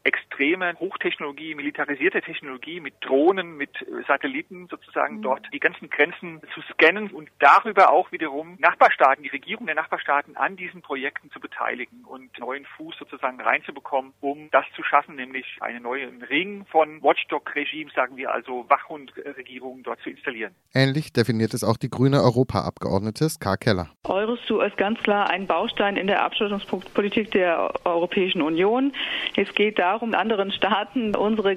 extreme 0.07 0.75
Hochtechnologie, 0.79 1.55
militarisierte 1.55 2.23
Technologie 2.23 2.81
mit 2.81 2.95
Drohnen, 3.01 3.57
mit 3.57 3.71
Satelliten 4.07 4.69
sozusagen 4.71 5.17
mhm. 5.17 5.23
dort 5.23 5.47
die 5.53 5.61
ganzen 5.61 5.91
Grenzen 5.91 6.41
zu 6.55 6.61
scannen 6.73 7.11
und 7.11 7.29
darüber 7.41 7.93
auch 7.93 8.13
wiederum 8.13 8.57
Nachbarstaaten, 8.59 9.25
die 9.25 9.29
Regierung 9.29 9.67
der 9.67 9.75
Nachbarstaaten 9.75 10.37
an 10.37 10.57
diesen 10.57 10.81
Projekten 10.83 11.31
zu 11.31 11.41
beteiligen 11.41 12.05
und 12.05 12.39
neuen 12.39 12.65
Fuß 12.77 12.95
sozusagen 12.99 13.41
reinzubekommen, 13.41 14.13
um 14.21 14.49
das 14.53 14.65
zu 14.77 14.83
schaffen, 14.83 15.17
nämlich 15.17 15.45
einen 15.61 15.83
neuen 15.83 16.23
Ring 16.23 16.65
von 16.71 17.03
Watchdog-Regimes, 17.03 17.93
sagen 17.95 18.17
wir 18.17 18.33
also 18.33 18.65
Wachhundregierungen 18.69 19.83
dort 19.83 20.01
zu 20.01 20.11
installieren. 20.11 20.55
Ähnlich 20.73 21.13
definiert 21.13 21.55
es 21.55 21.65
auch 21.65 21.77
die 21.77 21.91
grüne 21.91 22.23
Europaabgeordnete 22.23 23.29
Ska 23.29 23.57
Keller. 23.57 23.91
Eurosur 24.05 24.65
ist 24.65 24.77
ganz 24.77 25.03
klar 25.03 25.31
ein 25.31 25.47
Baustein 25.47 25.97
in 25.97 26.07
der 26.07 26.23
Abschottungspolitik 26.23 27.31
der 27.33 27.73
Europäischen 27.85 28.43
Union. 28.43 28.93
Es 29.37 29.53
geht 29.55 29.79
darum, 29.79 29.96
darum, 29.97 30.15
anderen 30.15 30.53
Staaten 30.53 31.15
unsere 31.15 31.57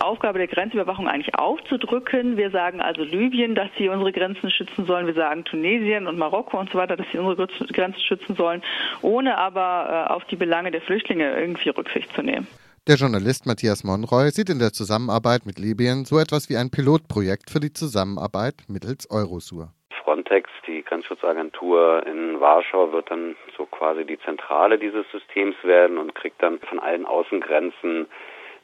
Aufgabe 0.00 0.38
der 0.38 0.48
Grenzüberwachung 0.48 1.06
eigentlich 1.08 1.34
aufzudrücken. 1.36 2.36
Wir 2.36 2.50
sagen 2.50 2.80
also 2.80 3.02
Libyen, 3.02 3.54
dass 3.54 3.68
sie 3.78 3.88
unsere 3.88 4.12
Grenzen 4.12 4.50
schützen 4.50 4.84
sollen. 4.86 5.06
Wir 5.06 5.14
sagen 5.14 5.44
Tunesien 5.44 6.06
und 6.06 6.18
Marokko 6.18 6.58
und 6.58 6.70
so 6.70 6.78
weiter, 6.78 6.96
dass 6.96 7.06
sie 7.12 7.18
unsere 7.18 7.46
Grenzen 7.72 8.00
schützen 8.00 8.34
sollen, 8.34 8.62
ohne 9.00 9.38
aber 9.38 10.06
äh, 10.08 10.12
auf 10.12 10.24
die 10.24 10.36
Belange 10.36 10.70
der 10.70 10.82
Flüchtlinge 10.82 11.38
irgendwie 11.38 11.68
Rücksicht 11.68 12.12
zu 12.14 12.22
nehmen. 12.22 12.46
Der 12.88 12.96
Journalist 12.96 13.46
Matthias 13.46 13.84
Monroy 13.84 14.30
sieht 14.30 14.50
in 14.50 14.58
der 14.58 14.72
Zusammenarbeit 14.72 15.46
mit 15.46 15.60
Libyen 15.60 16.04
so 16.04 16.18
etwas 16.18 16.48
wie 16.48 16.56
ein 16.56 16.70
Pilotprojekt 16.70 17.48
für 17.48 17.60
die 17.60 17.72
Zusammenarbeit 17.72 18.56
mittels 18.66 19.08
Eurosur. 19.08 19.72
Frontex, 20.04 20.50
die 20.66 20.82
Grenzschutzagentur 20.82 22.04
in 22.06 22.40
Warschau, 22.40 22.92
wird 22.92 23.10
dann 23.10 23.36
so 23.56 23.66
quasi 23.66 24.04
die 24.04 24.18
Zentrale 24.20 24.78
dieses 24.78 25.10
Systems 25.10 25.56
werden 25.62 25.98
und 25.98 26.14
kriegt 26.14 26.42
dann 26.42 26.58
von 26.60 26.78
allen 26.78 27.06
Außengrenzen 27.06 28.06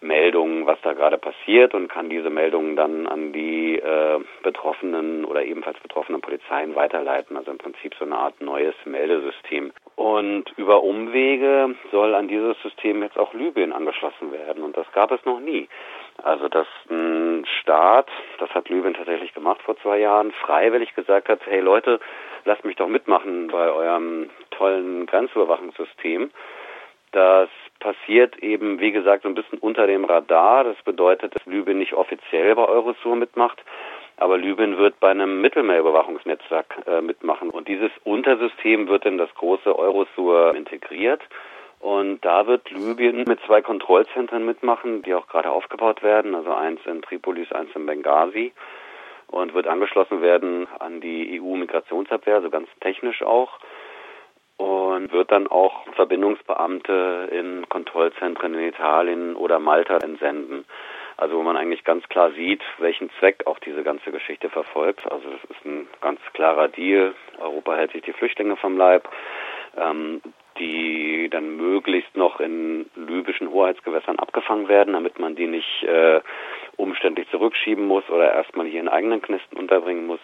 Meldungen, 0.00 0.66
was 0.66 0.78
da 0.82 0.92
gerade 0.92 1.18
passiert 1.18 1.74
und 1.74 1.88
kann 1.88 2.08
diese 2.08 2.30
Meldungen 2.30 2.76
dann 2.76 3.06
an 3.06 3.32
die 3.32 3.78
äh, 3.78 4.20
betroffenen 4.42 5.24
oder 5.24 5.42
ebenfalls 5.44 5.78
betroffenen 5.80 6.20
Polizeien 6.20 6.74
weiterleiten. 6.74 7.36
Also 7.36 7.50
im 7.50 7.58
Prinzip 7.58 7.94
so 7.98 8.04
eine 8.04 8.16
Art 8.16 8.40
neues 8.40 8.74
Meldesystem. 8.84 9.72
Und 9.96 10.52
über 10.56 10.82
Umwege 10.82 11.74
soll 11.90 12.14
an 12.14 12.28
dieses 12.28 12.60
System 12.62 13.02
jetzt 13.02 13.18
auch 13.18 13.34
Libyen 13.34 13.72
angeschlossen 13.72 14.30
werden 14.32 14.62
und 14.62 14.76
das 14.76 14.90
gab 14.92 15.10
es 15.10 15.24
noch 15.24 15.40
nie. 15.40 15.68
Also 16.22 16.48
dass 16.48 16.66
ein 16.90 17.46
Staat, 17.60 18.08
das 18.38 18.50
hat 18.50 18.68
Libyen 18.68 18.94
tatsächlich 18.94 19.32
gemacht 19.34 19.62
vor 19.62 19.76
zwei 19.78 19.98
Jahren, 19.98 20.32
freiwillig 20.32 20.94
gesagt 20.94 21.28
hat, 21.28 21.40
hey 21.46 21.60
Leute, 21.60 22.00
lasst 22.44 22.64
mich 22.64 22.76
doch 22.76 22.88
mitmachen 22.88 23.48
bei 23.48 23.70
eurem 23.70 24.30
tollen 24.50 25.06
Grenzüberwachungssystem. 25.06 26.30
Das 27.12 27.48
passiert 27.80 28.36
eben, 28.38 28.80
wie 28.80 28.92
gesagt, 28.92 29.22
so 29.22 29.28
ein 29.28 29.34
bisschen 29.34 29.58
unter 29.58 29.86
dem 29.86 30.04
Radar. 30.04 30.64
Das 30.64 30.76
bedeutet, 30.84 31.34
dass 31.34 31.46
Libyen 31.46 31.78
nicht 31.78 31.94
offiziell 31.94 32.54
bei 32.54 32.66
Eurosur 32.66 33.16
mitmacht, 33.16 33.62
aber 34.16 34.36
Libyen 34.36 34.76
wird 34.76 34.98
bei 35.00 35.10
einem 35.10 35.40
Mittelmeerüberwachungsnetzwerk 35.40 36.82
äh, 36.86 37.00
mitmachen. 37.00 37.50
Und 37.50 37.68
dieses 37.68 37.92
Untersystem 38.04 38.88
wird 38.88 39.06
in 39.06 39.16
das 39.16 39.32
große 39.34 39.78
Eurosur 39.78 40.54
integriert. 40.54 41.22
Und 41.80 42.24
da 42.24 42.46
wird 42.46 42.70
Libyen 42.70 43.24
mit 43.26 43.40
zwei 43.46 43.62
Kontrollzentren 43.62 44.44
mitmachen, 44.44 45.02
die 45.02 45.14
auch 45.14 45.28
gerade 45.28 45.50
aufgebaut 45.50 46.02
werden, 46.02 46.34
also 46.34 46.52
eins 46.52 46.80
in 46.86 47.02
Tripolis, 47.02 47.52
eins 47.52 47.70
in 47.74 47.86
Benghazi 47.86 48.52
und 49.28 49.54
wird 49.54 49.66
angeschlossen 49.66 50.20
werden 50.22 50.66
an 50.80 51.00
die 51.00 51.40
EU-Migrationsabwehr, 51.40 52.36
also 52.36 52.50
ganz 52.50 52.68
technisch 52.80 53.22
auch 53.22 53.58
und 54.56 55.12
wird 55.12 55.30
dann 55.30 55.46
auch 55.46 55.86
Verbindungsbeamte 55.94 57.28
in 57.30 57.68
Kontrollzentren 57.68 58.54
in 58.54 58.68
Italien 58.68 59.36
oder 59.36 59.60
Malta 59.60 59.98
entsenden. 59.98 60.64
Also 61.16 61.36
wo 61.36 61.42
man 61.42 61.56
eigentlich 61.56 61.84
ganz 61.84 62.08
klar 62.08 62.32
sieht, 62.32 62.62
welchen 62.78 63.10
Zweck 63.18 63.46
auch 63.46 63.58
diese 63.60 63.82
ganze 63.82 64.10
Geschichte 64.10 64.50
verfolgt. 64.50 65.10
Also 65.10 65.28
das 65.30 65.56
ist 65.56 65.64
ein 65.64 65.88
ganz 66.00 66.20
klarer 66.32 66.68
Deal. 66.68 67.14
Europa 67.40 67.76
hält 67.76 67.92
sich 67.92 68.02
die 68.02 68.12
Flüchtlinge 68.12 68.56
vom 68.56 68.76
Leib, 68.76 69.08
ähm, 69.76 70.20
die 70.58 71.28
dann 71.30 71.56
möglichst 71.56 72.16
noch 72.16 72.40
in 72.40 72.86
libyschen 72.96 73.50
Hoheitsgewässern 73.50 74.18
abgefangen 74.18 74.68
werden, 74.68 74.94
damit 74.94 75.18
man 75.18 75.36
die 75.36 75.46
nicht 75.46 75.82
äh, 75.84 76.20
umständlich 76.76 77.28
zurückschieben 77.30 77.86
muss 77.86 78.08
oder 78.10 78.32
erstmal 78.32 78.66
hier 78.66 78.80
in 78.80 78.88
eigenen 78.88 79.22
Knisten 79.22 79.56
unterbringen 79.56 80.06
muss, 80.06 80.20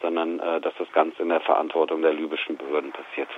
sondern 0.00 0.40
äh, 0.40 0.60
dass 0.60 0.74
das 0.78 0.90
Ganze 0.92 1.22
in 1.22 1.28
der 1.28 1.40
Verantwortung 1.40 2.02
der 2.02 2.12
libyschen 2.12 2.56
Behörden 2.56 2.92
passiert. 2.92 3.28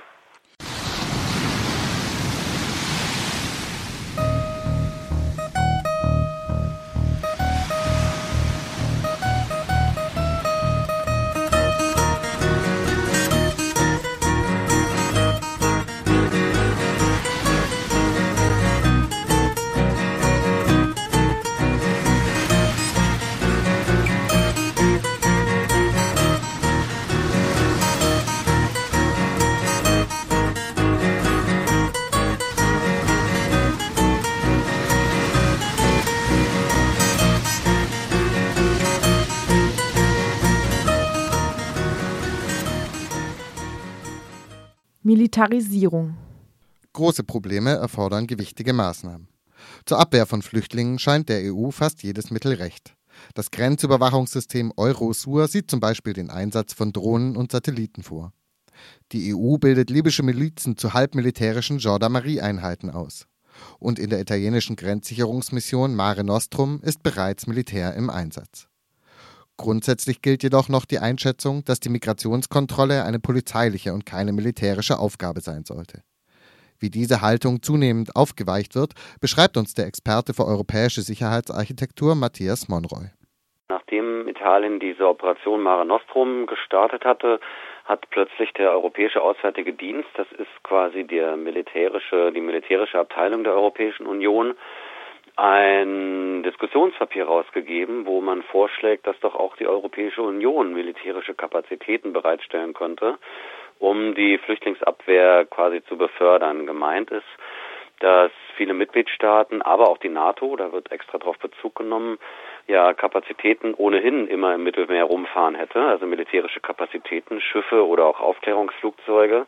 Militarisierung. 45.07 46.17
Große 46.91 47.23
Probleme 47.23 47.69
erfordern 47.69 48.27
gewichtige 48.27 48.73
Maßnahmen. 48.73 49.29
Zur 49.85 49.99
Abwehr 49.99 50.25
von 50.25 50.41
Flüchtlingen 50.41 50.99
scheint 50.99 51.29
der 51.29 51.53
EU 51.53 51.71
fast 51.71 52.03
jedes 52.03 52.29
Mittel 52.29 52.55
recht. 52.55 52.93
Das 53.33 53.49
Grenzüberwachungssystem 53.51 54.73
Eurosur 54.75 55.47
sieht 55.47 55.71
zum 55.71 55.79
Beispiel 55.79 56.11
den 56.11 56.29
Einsatz 56.29 56.73
von 56.73 56.91
Drohnen 56.91 57.37
und 57.37 57.53
Satelliten 57.53 58.03
vor. 58.03 58.33
Die 59.13 59.33
EU 59.33 59.55
bildet 59.55 59.89
libysche 59.89 60.23
Milizen 60.23 60.75
zu 60.75 60.93
halbmilitärischen 60.93 61.77
Gendarmerieeinheiten 61.77 62.89
aus. 62.89 63.27
Und 63.79 63.99
in 63.99 64.09
der 64.09 64.19
italienischen 64.19 64.75
Grenzsicherungsmission 64.75 65.95
Mare 65.95 66.25
Nostrum 66.25 66.81
ist 66.81 67.01
bereits 67.01 67.47
Militär 67.47 67.95
im 67.95 68.09
Einsatz. 68.09 68.67
Grundsätzlich 69.57 70.21
gilt 70.21 70.43
jedoch 70.43 70.69
noch 70.69 70.85
die 70.85 70.99
Einschätzung, 70.99 71.63
dass 71.65 71.79
die 71.79 71.89
Migrationskontrolle 71.89 73.03
eine 73.03 73.19
polizeiliche 73.19 73.91
und 73.91 74.05
keine 74.05 74.31
militärische 74.31 74.99
Aufgabe 74.99 75.41
sein 75.41 75.63
sollte. 75.65 76.03
Wie 76.79 76.91
diese 76.91 77.21
Haltung 77.21 77.63
zunehmend 77.63 78.15
aufgeweicht 78.15 78.75
wird, 78.75 78.93
beschreibt 79.19 79.57
uns 79.57 79.73
der 79.73 79.87
Experte 79.87 80.35
für 80.35 80.45
europäische 80.45 81.01
Sicherheitsarchitektur 81.01 82.13
Matthias 82.13 82.69
Monroy. 82.69 83.09
Nachdem 83.69 84.27
Italien 84.27 84.79
diese 84.79 85.07
Operation 85.07 85.61
Mare 85.61 85.85
Nostrum 85.85 86.45
gestartet 86.45 87.03
hatte, 87.03 87.39
hat 87.85 88.07
plötzlich 88.11 88.53
der 88.53 88.71
Europäische 88.71 89.21
Auswärtige 89.21 89.73
Dienst, 89.73 90.09
das 90.15 90.27
ist 90.33 90.63
quasi 90.63 91.03
der 91.03 91.35
militärische, 91.35 92.31
die 92.31 92.41
militärische 92.41 92.99
Abteilung 92.99 93.43
der 93.43 93.53
Europäischen 93.53 94.05
Union, 94.05 94.53
ein 95.37 96.41
Diskussionspapier 96.41 97.25
rausgegeben, 97.25 98.07
wo 98.07 98.21
man 98.21 98.41
vorschlägt, 98.41 99.05
dass 99.05 99.19
doch 99.19 99.35
auch 99.35 99.55
die 99.55 99.67
Europäische 99.67 100.23
Union 100.23 100.73
militärische 100.73 101.35
Kapazitäten 101.35 102.11
bereitstellen 102.11 102.73
könnte, 102.73 103.17
um 103.77 104.15
die 104.15 104.39
Flüchtlingsabwehr 104.39 105.45
quasi 105.45 105.83
zu 105.83 105.95
befördern. 105.95 106.65
Gemeint 106.65 107.11
ist, 107.11 107.27
dass 107.99 108.31
viele 108.55 108.73
Mitgliedstaaten, 108.73 109.61
aber 109.61 109.89
auch 109.89 109.99
die 109.99 110.09
NATO, 110.09 110.55
da 110.55 110.71
wird 110.71 110.91
extra 110.91 111.19
darauf 111.19 111.37
Bezug 111.37 111.75
genommen, 111.75 112.17
ja 112.67 112.93
Kapazitäten 112.93 113.75
ohnehin 113.75 114.27
immer 114.27 114.55
im 114.55 114.63
Mittelmeer 114.63 115.05
rumfahren 115.05 115.55
hätte, 115.55 115.81
also 115.83 116.07
militärische 116.07 116.59
Kapazitäten, 116.59 117.41
Schiffe 117.41 117.85
oder 117.85 118.05
auch 118.05 118.19
Aufklärungsflugzeuge 118.19 119.45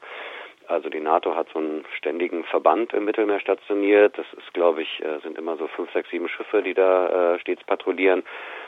also 0.69 0.89
die 0.89 0.99
NATO 0.99 1.35
hat 1.35 1.47
so 1.51 1.59
einen 1.59 1.83
ständigen 1.97 2.43
Verband 2.43 2.93
im 2.93 3.05
Mittelmeer 3.05 3.39
stationiert. 3.39 4.17
Das 4.17 4.25
ist, 4.33 4.53
glaube 4.53 4.83
ich, 4.83 5.03
äh, 5.03 5.19
sind 5.23 5.37
immer 5.37 5.57
so 5.57 5.67
fünf, 5.67 5.91
sechs, 5.91 6.09
sieben 6.09 6.29
Schiffe, 6.29 6.61
die 6.61 6.73
da 6.73 7.33
äh, 7.33 7.39
stets 7.39 7.63
patrouillieren. 7.63 8.23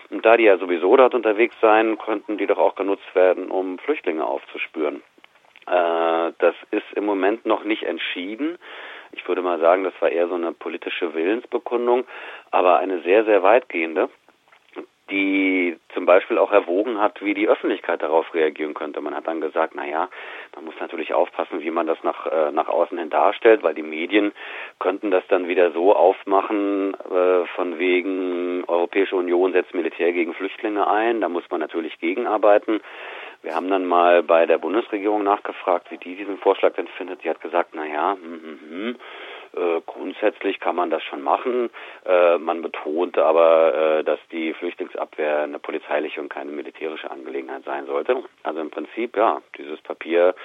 Und 0.09 0.25
da 0.25 0.35
die 0.35 0.43
ja 0.43 0.57
sowieso 0.57 0.95
dort 0.97 1.13
unterwegs 1.13 1.55
sein, 1.61 1.97
könnten 1.97 2.37
die 2.37 2.47
doch 2.47 2.57
auch 2.57 2.75
genutzt 2.75 3.13
werden, 3.13 3.51
um 3.51 3.77
Flüchtlinge 3.79 4.25
aufzuspüren. 4.25 5.03
Äh, 5.67 6.31
das 6.39 6.55
ist 6.71 6.91
im 6.95 7.05
Moment 7.05 7.45
noch 7.45 7.63
nicht 7.63 7.83
entschieden. 7.83 8.57
Ich 9.11 9.27
würde 9.27 9.41
mal 9.41 9.59
sagen, 9.59 9.83
das 9.83 9.93
war 9.99 10.09
eher 10.09 10.27
so 10.27 10.35
eine 10.35 10.53
politische 10.53 11.13
Willensbekundung, 11.13 12.05
aber 12.49 12.79
eine 12.79 13.01
sehr, 13.01 13.25
sehr 13.25 13.43
weitgehende 13.43 14.09
die 15.11 15.77
zum 16.01 16.07
Beispiel 16.07 16.39
auch 16.39 16.51
erwogen 16.51 16.99
hat, 16.99 17.23
wie 17.23 17.35
die 17.35 17.47
Öffentlichkeit 17.47 18.01
darauf 18.01 18.33
reagieren 18.33 18.73
könnte. 18.73 19.01
Man 19.01 19.13
hat 19.13 19.27
dann 19.27 19.39
gesagt, 19.39 19.73
na 19.75 19.85
ja, 19.85 20.09
man 20.55 20.65
muss 20.65 20.73
natürlich 20.79 21.13
aufpassen, 21.13 21.61
wie 21.61 21.69
man 21.69 21.85
das 21.85 21.99
nach, 22.01 22.25
äh, 22.25 22.51
nach 22.51 22.69
außen 22.69 22.97
hin 22.97 23.11
darstellt, 23.11 23.61
weil 23.61 23.75
die 23.75 23.83
Medien 23.83 24.31
könnten 24.79 25.11
das 25.11 25.23
dann 25.27 25.47
wieder 25.47 25.71
so 25.73 25.95
aufmachen, 25.95 26.95
äh, 26.95 27.45
von 27.55 27.77
wegen 27.77 28.63
Europäische 28.67 29.15
Union 29.15 29.53
setzt 29.53 29.75
Militär 29.75 30.11
gegen 30.11 30.33
Flüchtlinge 30.33 30.87
ein, 30.87 31.21
da 31.21 31.29
muss 31.29 31.43
man 31.51 31.59
natürlich 31.59 31.99
gegenarbeiten. 31.99 32.81
Wir 33.43 33.53
haben 33.53 33.69
dann 33.69 33.85
mal 33.85 34.23
bei 34.23 34.47
der 34.47 34.57
Bundesregierung 34.57 35.23
nachgefragt, 35.23 35.91
wie 35.91 35.99
die 35.99 36.15
diesen 36.15 36.39
Vorschlag 36.39 36.73
denn 36.73 36.87
findet. 36.97 37.21
Sie 37.21 37.29
hat 37.29 37.41
gesagt, 37.41 37.73
na 37.73 37.85
ja, 37.85 38.13
hm, 38.13 38.59
hm, 38.69 38.95
äh, 39.55 39.81
grundsätzlich 39.85 40.59
kann 40.59 40.75
man 40.75 40.89
das 40.89 41.03
schon 41.03 41.21
machen. 41.21 41.69
Äh, 42.05 42.37
man 42.37 42.61
betont 42.61 43.17
aber, 43.17 43.99
äh, 43.99 44.03
dass 44.03 44.19
die 44.31 44.53
Flüchtlingsabwehr 44.53 45.43
eine 45.43 45.59
polizeiliche 45.59 46.21
und 46.21 46.29
keine 46.29 46.51
militärische 46.51 47.09
Angelegenheit 47.11 47.63
sein 47.65 47.85
sollte. 47.85 48.23
Also 48.43 48.61
im 48.61 48.69
Prinzip, 48.69 49.17
ja, 49.17 49.41
dieses 49.57 49.81
Papier 49.81 50.35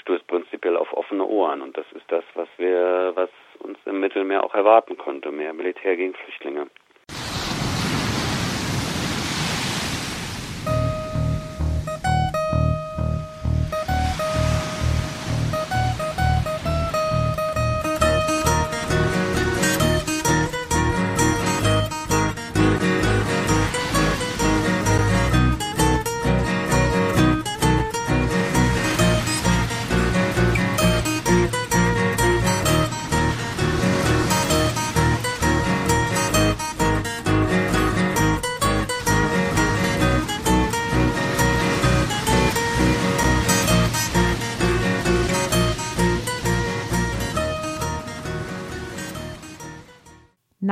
stößt 0.00 0.26
prinzipiell 0.26 0.76
auf 0.76 0.92
offene 0.92 1.24
Ohren 1.24 1.62
und 1.62 1.76
das 1.76 1.86
ist 1.92 2.04
das, 2.08 2.24
was 2.34 2.48
wir, 2.56 3.12
was 3.14 3.30
uns 3.60 3.78
im 3.86 4.00
Mittelmeer 4.00 4.44
auch 4.44 4.54
erwarten 4.54 4.96
konnte, 4.96 5.30
mehr 5.30 5.52
Militär 5.52 5.96
gegen 5.96 6.14
Flüchtlinge. 6.14 6.66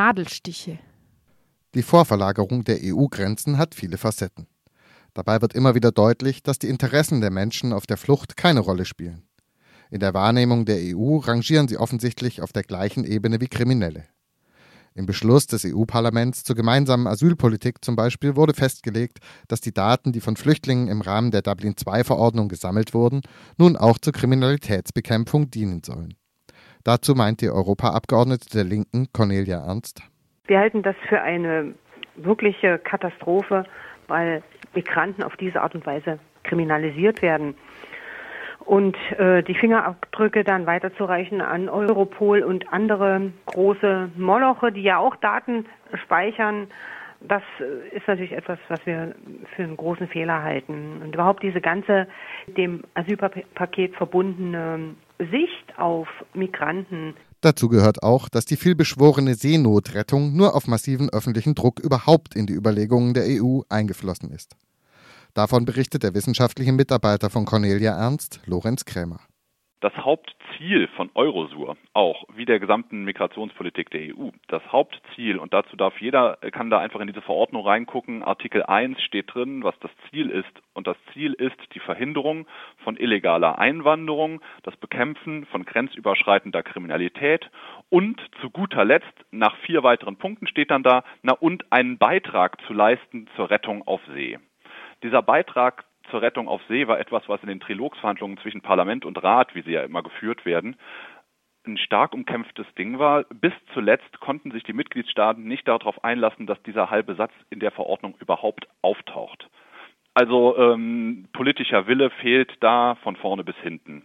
Nadelstiche. 0.05 0.79
Die 1.75 1.81
Vorverlagerung 1.81 2.63
der 2.63 2.81
EU-Grenzen 2.83 3.57
hat 3.57 3.75
viele 3.75 3.97
Facetten. 3.97 4.47
Dabei 5.15 5.41
wird 5.41 5.55
immer 5.55 5.75
wieder 5.75 5.93
deutlich, 5.93 6.43
dass 6.43 6.59
die 6.59 6.69
Interessen 6.69 7.23
der 7.23 7.31
Menschen 7.31 7.73
auf 7.73 7.87
der 7.87 7.97
Flucht 7.97 8.37
keine 8.37 8.61
Rolle 8.61 8.85
spielen. 8.85 9.23
In 9.91 10.01
der 10.01 10.13
Wahrnehmung 10.13 10.67
der 10.67 10.77
EU 10.77 11.17
rangieren 11.17 11.69
sie 11.69 11.79
offensichtlich 11.79 12.43
auf 12.43 12.53
der 12.53 12.65
gleichen 12.65 13.05
Ebene 13.05 13.41
wie 13.41 13.49
Kriminelle. 13.49 14.05
Im 14.93 15.07
Beschluss 15.07 15.47
des 15.47 15.65
EU-Parlaments 15.65 16.45
zur 16.45 16.55
gemeinsamen 16.55 17.07
Asylpolitik 17.07 17.83
zum 17.83 17.97
Beispiel 17.97 18.37
wurde 18.37 18.53
festgelegt, 18.53 19.21
dass 19.49 19.63
die 19.63 19.73
Daten, 19.73 20.13
die 20.13 20.21
von 20.21 20.37
Flüchtlingen 20.37 20.89
im 20.89 21.01
Rahmen 21.01 21.31
der 21.31 21.41
Dublin-II-Verordnung 21.41 22.49
gesammelt 22.51 22.93
wurden, 22.93 23.23
nun 23.57 23.79
auch 23.79 23.97
zur 23.97 24.13
Kriminalitätsbekämpfung 24.13 25.51
dienen 25.51 25.83
sollen. 25.83 26.13
Dazu 26.85 27.15
meint 27.15 27.41
die 27.41 27.49
Europaabgeordnete 27.49 28.51
der 28.51 28.65
Linken 28.65 29.09
Cornelia 29.13 29.65
Ernst. 29.67 30.03
Wir 30.47 30.59
halten 30.59 30.83
das 30.83 30.97
für 31.09 31.23
eine 31.23 31.75
wirkliche 32.17 32.79
Katastrophe, 32.79 33.65
weil 34.07 34.43
Migranten 34.75 35.23
auf 35.23 35.37
diese 35.37 35.63
Art 35.63 35.75
und 35.75 35.87
Weise 35.87 36.19
kriminalisiert 36.43 37.23
werden 37.23 37.55
und 38.67 38.97
äh, 39.19 39.43
die 39.43 39.55
Fingerabdrücke 39.55 40.45
dann 40.45 40.67
weiterzureichen 40.67 41.41
an 41.41 41.69
Europol 41.69 42.43
und 42.43 42.73
andere 42.73 43.33
große 43.47 44.11
Moloche, 44.17 44.73
die 44.73 44.83
ja 44.83 44.99
auch 44.99 45.17
Daten 45.17 45.67
speichern. 46.03 46.69
Das 47.29 47.43
äh, 47.61 47.97
ist 47.97 48.07
natürlich 48.07 48.33
etwas, 48.33 48.59
was 48.69 48.81
wir 48.85 49.15
für 49.55 49.63
einen 49.63 49.77
großen 49.77 50.09
Fehler 50.09 50.43
halten. 50.43 51.01
Und 51.03 51.15
überhaupt 51.15 51.43
diese 51.43 51.61
ganze 51.61 52.07
dem 52.57 52.83
Asylpaket 52.95 53.95
verbundene 53.97 54.95
Sicht 55.19 55.79
auf 55.79 56.09
Migranten. 56.35 57.15
Dazu 57.41 57.69
gehört 57.69 58.03
auch, 58.03 58.29
dass 58.29 58.47
die 58.47 58.57
vielbeschworene 58.57 59.35
Seenotrettung 59.35 60.37
nur 60.37 60.55
auf 60.55 60.67
massiven 60.67 61.11
öffentlichen 61.11 61.55
Druck 61.55 61.81
überhaupt 61.81 62.35
in 62.35 62.47
die 62.47 62.55
Überlegungen 62.55 63.15
der 63.15 63.25
EU 63.27 63.61
eingeflossen 63.69 64.31
ist. 64.31 64.57
Davon 65.35 65.65
berichtet 65.65 66.05
der 66.05 66.15
wissenschaftliche 66.15 66.73
Mitarbeiter 66.73 67.29
von 67.29 67.45
Cornelia 67.45 67.93
Ernst, 67.93 68.41
Lorenz 68.47 68.85
Krämer. 68.85 69.21
Das 69.85 69.99
Hauptziel 69.99 70.89
von 70.97 71.11
Eurosur, 71.13 71.77
auch 71.93 72.25
wie 72.35 72.47
der 72.47 72.59
gesamten 72.59 73.05
Migrationspolitik 73.05 73.91
der 73.91 74.17
EU, 74.17 74.31
das 74.49 74.63
Hauptziel, 74.73 75.37
und 75.37 75.53
dazu 75.53 75.77
darf 75.77 76.01
jeder, 76.01 76.39
kann 76.53 76.71
da 76.71 76.79
einfach 76.79 77.01
in 77.01 77.07
diese 77.07 77.21
Verordnung 77.21 77.67
reingucken, 77.67 78.23
Artikel 78.23 78.63
1 78.63 78.99
steht 79.03 79.35
drin, 79.35 79.63
was 79.63 79.79
das 79.81 79.91
Ziel 80.09 80.31
ist. 80.31 80.49
Und 80.73 80.87
das 80.87 80.97
Ziel 81.13 81.35
ist 81.35 81.59
die 81.75 81.81
Verhinderung 81.81 82.47
von 82.83 82.97
illegaler 82.97 83.59
Einwanderung, 83.59 84.41
das 84.63 84.75
Bekämpfen 84.79 85.45
von 85.45 85.67
grenzüberschreitender 85.67 86.63
Kriminalität 86.63 87.51
und 87.91 88.19
zu 88.41 88.49
guter 88.49 88.87
Letzt, 88.87 89.13
nach 89.33 89.55
vier 89.67 89.83
weiteren 89.83 90.17
Punkten 90.17 90.47
steht 90.47 90.71
dann 90.71 90.83
da, 90.83 91.05
na 91.21 91.35
und 91.35 91.71
einen 91.71 91.99
Beitrag 91.99 92.59
zu 92.67 92.73
leisten 92.73 93.29
zur 93.37 93.51
Rettung 93.51 93.87
auf 93.87 94.01
See. 94.15 94.39
Dieser 95.03 95.21
Beitrag 95.21 95.85
zur 96.11 96.23
Rettung 96.23 96.49
auf 96.49 96.61
See 96.69 96.87
war 96.87 96.99
etwas, 96.99 97.29
was 97.29 97.43
in 97.43 97.49
den 97.49 97.61
Trilogsverhandlungen 97.61 98.39
zwischen 98.39 98.61
Parlament 98.61 99.05
und 99.05 99.23
Rat, 99.23 99.55
wie 99.55 99.63
sie 99.63 99.73
ja 99.73 99.83
immer 99.83 100.03
geführt 100.03 100.45
werden, 100.45 100.77
ein 101.67 101.79
stark 101.79 102.13
umkämpftes 102.13 102.67
Ding 102.77 102.99
war. 102.99 103.25
Bis 103.25 103.53
zuletzt 103.73 104.21
konnten 104.21 104.51
sich 104.51 104.63
die 104.65 104.73
Mitgliedstaaten 104.73 105.45
nicht 105.45 105.67
darauf 105.67 106.05
einlassen, 106.05 106.47
dass 106.47 106.63
dieser 106.63 106.91
halbe 106.91 107.15
Satz 107.15 107.33
in 107.51 107.61
der 107.61 107.71
Verordnung 107.71 108.15
überhaupt 108.21 108.69
auftaucht. 108.83 109.49
Also 110.15 110.57
ähm, 110.57 111.29
politischer 111.33 111.87
Wille 111.87 112.11
fehlt 112.11 112.53
da 112.61 112.97
von 113.03 113.17
vorne 113.17 113.43
bis 113.43 113.57
hinten. 113.57 114.05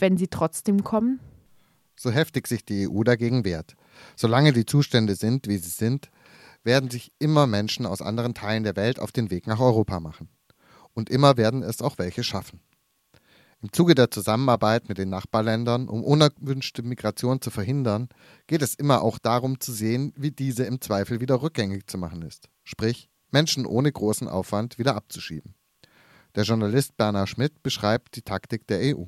Wenn 0.00 0.16
sie 0.16 0.28
trotzdem 0.28 0.84
kommen? 0.84 1.20
So 1.96 2.10
heftig 2.10 2.46
sich 2.46 2.64
die 2.64 2.88
EU 2.88 3.02
dagegen 3.02 3.44
wehrt. 3.44 3.76
Solange 4.16 4.52
die 4.52 4.66
Zustände 4.66 5.14
sind, 5.14 5.48
wie 5.48 5.58
sie 5.58 5.70
sind, 5.70 6.10
werden 6.62 6.90
sich 6.90 7.12
immer 7.18 7.46
Menschen 7.46 7.86
aus 7.86 8.02
anderen 8.02 8.34
Teilen 8.34 8.64
der 8.64 8.76
Welt 8.76 8.98
auf 9.00 9.12
den 9.12 9.30
Weg 9.30 9.46
nach 9.46 9.60
Europa 9.60 10.00
machen. 10.00 10.28
Und 10.94 11.10
immer 11.10 11.36
werden 11.36 11.62
es 11.62 11.82
auch 11.82 11.98
welche 11.98 12.24
schaffen. 12.24 12.60
Im 13.62 13.72
Zuge 13.72 13.94
der 13.94 14.10
Zusammenarbeit 14.10 14.88
mit 14.88 14.96
den 14.96 15.10
Nachbarländern, 15.10 15.88
um 15.88 16.02
unerwünschte 16.02 16.82
Migration 16.82 17.42
zu 17.42 17.50
verhindern, 17.50 18.08
geht 18.46 18.62
es 18.62 18.74
immer 18.74 19.02
auch 19.02 19.18
darum 19.18 19.60
zu 19.60 19.72
sehen, 19.72 20.14
wie 20.16 20.30
diese 20.30 20.64
im 20.64 20.80
Zweifel 20.80 21.20
wieder 21.20 21.42
rückgängig 21.42 21.86
zu 21.86 21.98
machen 21.98 22.22
ist. 22.22 22.48
Sprich, 22.64 23.10
Menschen 23.30 23.66
ohne 23.66 23.92
großen 23.92 24.28
Aufwand 24.28 24.78
wieder 24.78 24.96
abzuschieben. 24.96 25.54
Der 26.34 26.44
Journalist 26.44 26.96
Bernhard 26.96 27.28
Schmidt 27.28 27.62
beschreibt 27.62 28.16
die 28.16 28.22
Taktik 28.22 28.66
der 28.66 28.96
EU. 28.96 29.04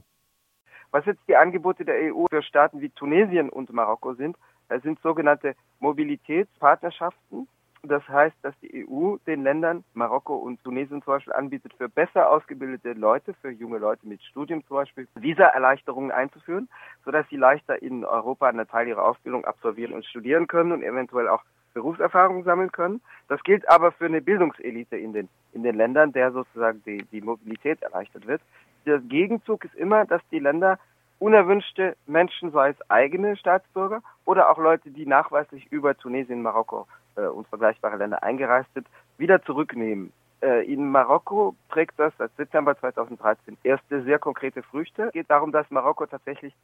Was 0.93 1.07
jetzt 1.07 1.27
die 1.27 1.37
Angebote 1.37 1.87
der 1.87 2.15
EU 2.15 2.27
für 2.31 2.43
Staaten 2.43 2.83
wie 2.83 2.91
Tunesien 2.91 3.49
und 3.49 3.73
Marokko 3.73 4.13
sind, 4.13 4.37
sind 4.83 5.01
sogenannte 5.01 5.55
Mobilitätspartnerschaften. 5.81 7.49
Das 7.83 8.07
heißt, 8.09 8.37
dass 8.43 8.55
die 8.61 8.87
EU 8.87 9.17
den 9.27 9.43
Ländern 9.43 9.85
Marokko 9.95 10.37
und 10.37 10.63
Tunesien 10.63 11.03
zum 11.03 11.15
Beispiel 11.15 11.33
anbietet, 11.33 11.73
für 11.79 11.89
besser 11.89 12.31
ausgebildete 12.31 12.93
Leute, 12.93 13.35
für 13.41 13.51
junge 13.51 13.79
Leute 13.79 14.07
mit 14.07 14.23
Studium 14.23 14.65
zum 14.67 14.77
Beispiel, 14.77 15.09
Visa-Erleichterungen 15.15 16.13
einzuführen, 16.13 16.69
sodass 17.05 17.27
sie 17.29 17.37
leichter 17.37 17.83
in 17.83 18.05
Europa 18.05 18.49
einen 18.49 18.69
Teil 18.69 18.87
ihrer 18.87 19.05
Ausbildung 19.05 19.47
absolvieren 19.47 19.95
und 19.95 20.05
studieren 20.05 20.47
können 20.47 20.73
und 20.73 20.83
eventuell 20.83 21.27
auch 21.27 21.43
Berufserfahrung 21.75 22.45
sammeln 22.45 22.71
können. 22.71 23.01
Das 23.29 23.43
gilt 23.43 23.69
aber 23.69 23.93
für 23.93 24.05
eine 24.05 24.21
Bildungselite 24.21 24.99
in 24.99 25.15
den, 25.15 25.29
in 25.53 25.63
den 25.63 25.75
Ländern, 25.75 26.13
der 26.13 26.31
sozusagen 26.31 26.83
die, 26.85 27.03
die 27.11 27.23
Mobilität 27.23 27.83
erleichtert 27.83 28.27
wird 28.27 28.43
der 28.87 28.99
Gegenzug 28.99 29.65
ist 29.65 29.75
immer, 29.75 30.05
dass 30.05 30.23
die 30.31 30.39
Länder 30.39 30.79
unerwünschte 31.19 31.97
Menschen, 32.07 32.51
sei 32.51 32.71
es 32.71 32.91
eigene 32.91 33.37
Staatsbürger 33.37 34.03
oder 34.25 34.51
auch 34.51 34.59
Leute, 34.59 34.91
die 34.91 35.07
nachweislich 35.07 35.71
über 35.71 35.97
Tunesien, 35.97 36.43
Marokko 36.43 36.87
äh, 37.17 37.23
und 37.23 37.47
vergleichbare 37.47 37.97
Länder 37.97 38.23
eingereist 38.23 38.73
sind, 38.75 38.89
wieder 39.19 39.41
zurücknehmen. 39.43 40.13
Äh, 40.43 40.67
in 40.67 40.91
Marokko 40.91 41.55
trägt 41.71 41.99
das 41.99 42.13
seit 42.19 42.37
Dezember 42.37 42.77
2013 42.77 43.57
erste 43.63 44.03
sehr 44.03 44.19
konkrete 44.19 44.63
Früchte. 44.65 45.05
Es 45.05 45.13
geht 45.13 45.31
darum, 45.31 45.53
dass 45.53 45.71
Marokko 45.71 46.07
tatsächlich 46.07 46.55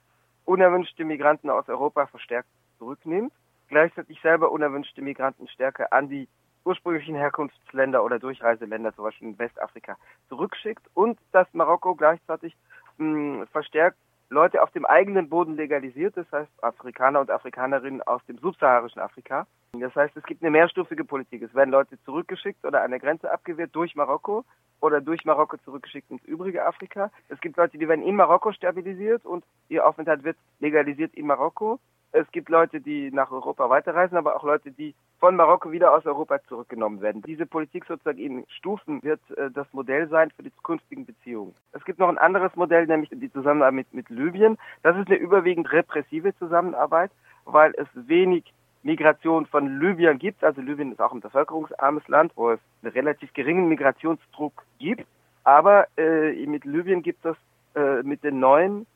unerwünschte 0.44 1.04
Migranten 1.04 1.50
aus 1.50 1.68
Europa 1.68 2.06
verstärkt 2.06 2.48
zurücknimmt, 2.78 3.32
gleichzeitig 3.68 4.20
selber 4.22 4.50
unerwünschte 4.50 5.02
Migranten 5.02 5.46
stärker 5.48 5.92
an 5.92 6.08
die 6.08 6.26
ursprünglichen 6.64 7.14
Herkunftsländer 7.14 8.04
oder 8.04 8.18
Durchreiseländer, 8.18 8.94
zum 8.94 9.04
Beispiel 9.04 9.28
in 9.28 9.38
Westafrika, 9.38 9.96
zurückschickt 10.28 10.84
und 10.94 11.18
dass 11.32 11.46
Marokko 11.52 11.94
gleichzeitig 11.94 12.56
mh, 12.98 13.46
verstärkt 13.46 13.96
Leute 14.30 14.62
auf 14.62 14.70
dem 14.72 14.84
eigenen 14.84 15.30
Boden 15.30 15.56
legalisiert, 15.56 16.16
das 16.16 16.30
heißt 16.30 16.50
Afrikaner 16.62 17.20
und 17.20 17.30
Afrikanerinnen 17.30 18.02
aus 18.02 18.24
dem 18.26 18.36
subsaharischen 18.38 19.00
Afrika. 19.00 19.46
Das 19.72 19.94
heißt, 19.94 20.16
es 20.16 20.24
gibt 20.24 20.42
eine 20.42 20.50
mehrstufige 20.50 21.04
Politik. 21.04 21.42
Es 21.42 21.54
werden 21.54 21.70
Leute 21.70 21.98
zurückgeschickt 22.04 22.64
oder 22.64 22.82
an 22.82 22.90
der 22.90 23.00
Grenze 23.00 23.30
abgewehrt 23.30 23.74
durch 23.74 23.94
Marokko 23.94 24.44
oder 24.80 25.00
durch 25.00 25.24
Marokko 25.24 25.56
zurückgeschickt 25.58 26.10
ins 26.10 26.24
übrige 26.24 26.66
Afrika. 26.66 27.10
Es 27.28 27.40
gibt 27.40 27.56
Leute, 27.56 27.78
die 27.78 27.88
werden 27.88 28.04
in 28.04 28.16
Marokko 28.16 28.52
stabilisiert 28.52 29.24
und 29.24 29.44
ihr 29.68 29.86
Aufenthalt 29.86 30.24
wird 30.24 30.36
legalisiert 30.60 31.14
in 31.14 31.26
Marokko. 31.26 31.78
Es 32.12 32.30
gibt 32.32 32.48
Leute, 32.48 32.80
die 32.80 33.10
nach 33.10 33.30
Europa 33.30 33.68
weiterreisen, 33.68 34.16
aber 34.16 34.36
auch 34.36 34.42
Leute, 34.42 34.70
die 34.70 34.94
von 35.18 35.36
Marokko 35.36 35.72
wieder 35.72 35.92
aus 35.92 36.06
Europa 36.06 36.38
zurückgenommen 36.48 37.02
werden. 37.02 37.22
Diese 37.22 37.44
Politik 37.44 37.84
sozusagen 37.86 38.18
in 38.18 38.44
Stufen 38.48 39.02
wird 39.02 39.20
äh, 39.36 39.50
das 39.50 39.66
Modell 39.72 40.08
sein 40.08 40.30
für 40.30 40.42
die 40.42 40.54
zukünftigen 40.54 41.04
Beziehungen. 41.04 41.54
Es 41.72 41.84
gibt 41.84 41.98
noch 41.98 42.08
ein 42.08 42.18
anderes 42.18 42.54
Modell, 42.56 42.86
nämlich 42.86 43.10
die 43.12 43.32
Zusammenarbeit 43.32 43.74
mit, 43.74 43.94
mit 43.94 44.08
Libyen. 44.08 44.56
Das 44.82 44.96
ist 44.96 45.08
eine 45.08 45.16
überwiegend 45.16 45.70
repressive 45.70 46.34
Zusammenarbeit, 46.38 47.10
weil 47.44 47.74
es 47.76 47.88
wenig 47.94 48.44
Migration 48.82 49.44
von 49.46 49.78
Libyen 49.78 50.18
gibt. 50.18 50.42
Also 50.42 50.60
Libyen 50.62 50.92
ist 50.92 51.00
auch 51.00 51.12
ein 51.12 51.20
bevölkerungsarmes 51.20 52.06
Land, 52.08 52.32
wo 52.36 52.50
es 52.52 52.60
einen 52.82 52.92
relativ 52.92 53.32
geringen 53.34 53.68
Migrationsdruck 53.68 54.64
gibt. 54.78 55.06
Aber 55.44 55.86
äh, 55.98 56.46
mit 56.46 56.64
Libyen 56.64 57.02
gibt 57.02 57.24
es 57.26 57.36
äh, 57.74 58.02
mit 58.02 58.24
den 58.24 58.38
neuen 58.38 58.86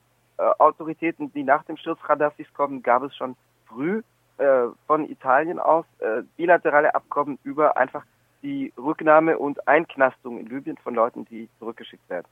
Autoritäten, 0.59 1.33
die 1.33 1.43
nach 1.43 1.65
dem 1.65 1.77
Sturz 1.77 2.01
Gaddafis 2.07 2.47
kommen, 2.55 2.83
gab 2.83 3.03
es 3.03 3.15
schon 3.17 3.37
früh 3.67 4.03
äh, 4.39 4.67
von 4.87 5.09
Italien 5.09 5.59
aus 5.59 5.85
äh, 5.99 6.23
bilaterale 6.37 6.95
Abkommen 6.95 7.39
über 7.45 7.77
einfach 7.77 8.05
die 8.43 8.73
Rücknahme 8.77 9.39
und 9.39 9.69
Einknastung 9.69 10.39
in 10.39 10.47
Libyen 10.47 10.77
von 10.79 10.95
Leuten, 10.95 11.25
die 11.27 11.49
zurückgeschickt 11.59 12.09
werden. 12.11 12.27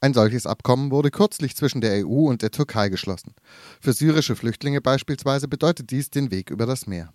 Ein 0.00 0.14
solches 0.14 0.46
Abkommen 0.46 0.90
wurde 0.90 1.10
kürzlich 1.10 1.56
zwischen 1.56 1.80
der 1.80 2.04
EU 2.04 2.28
und 2.28 2.42
der 2.42 2.50
Türkei 2.50 2.88
geschlossen. 2.88 3.34
Für 3.80 3.92
syrische 3.92 4.36
Flüchtlinge 4.36 4.80
beispielsweise 4.80 5.48
bedeutet 5.48 5.90
dies 5.90 6.10
den 6.10 6.30
Weg 6.30 6.50
über 6.50 6.66
das 6.66 6.86
Meer. 6.86 7.10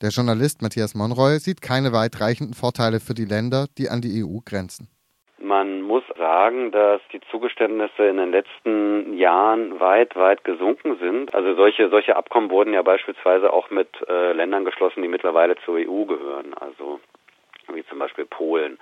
Der 0.00 0.10
Journalist 0.10 0.62
Matthias 0.62 0.94
Monroy 0.94 1.38
sieht 1.38 1.60
keine 1.60 1.92
weitreichenden 1.92 2.54
Vorteile 2.54 3.00
für 3.00 3.14
die 3.14 3.26
Länder, 3.26 3.66
die 3.76 3.90
an 3.90 4.00
die 4.00 4.24
EU 4.24 4.38
grenzen. 4.44 4.88
Sagen, 6.30 6.70
dass 6.70 7.00
die 7.12 7.20
Zugeständnisse 7.32 8.06
in 8.06 8.16
den 8.16 8.30
letzten 8.30 9.14
Jahren 9.14 9.80
weit, 9.80 10.14
weit 10.14 10.44
gesunken 10.44 10.96
sind. 11.00 11.34
Also 11.34 11.56
solche, 11.56 11.88
solche 11.88 12.14
Abkommen 12.14 12.50
wurden 12.50 12.72
ja 12.72 12.82
beispielsweise 12.82 13.52
auch 13.52 13.70
mit 13.70 13.88
äh, 14.08 14.32
Ländern 14.32 14.64
geschlossen, 14.64 15.02
die 15.02 15.08
mittlerweile 15.08 15.56
zur 15.64 15.74
EU 15.74 16.04
gehören, 16.04 16.54
also 16.54 17.00
wie 17.74 17.84
zum 17.86 17.98
Beispiel 17.98 18.26
Polen. 18.26 18.78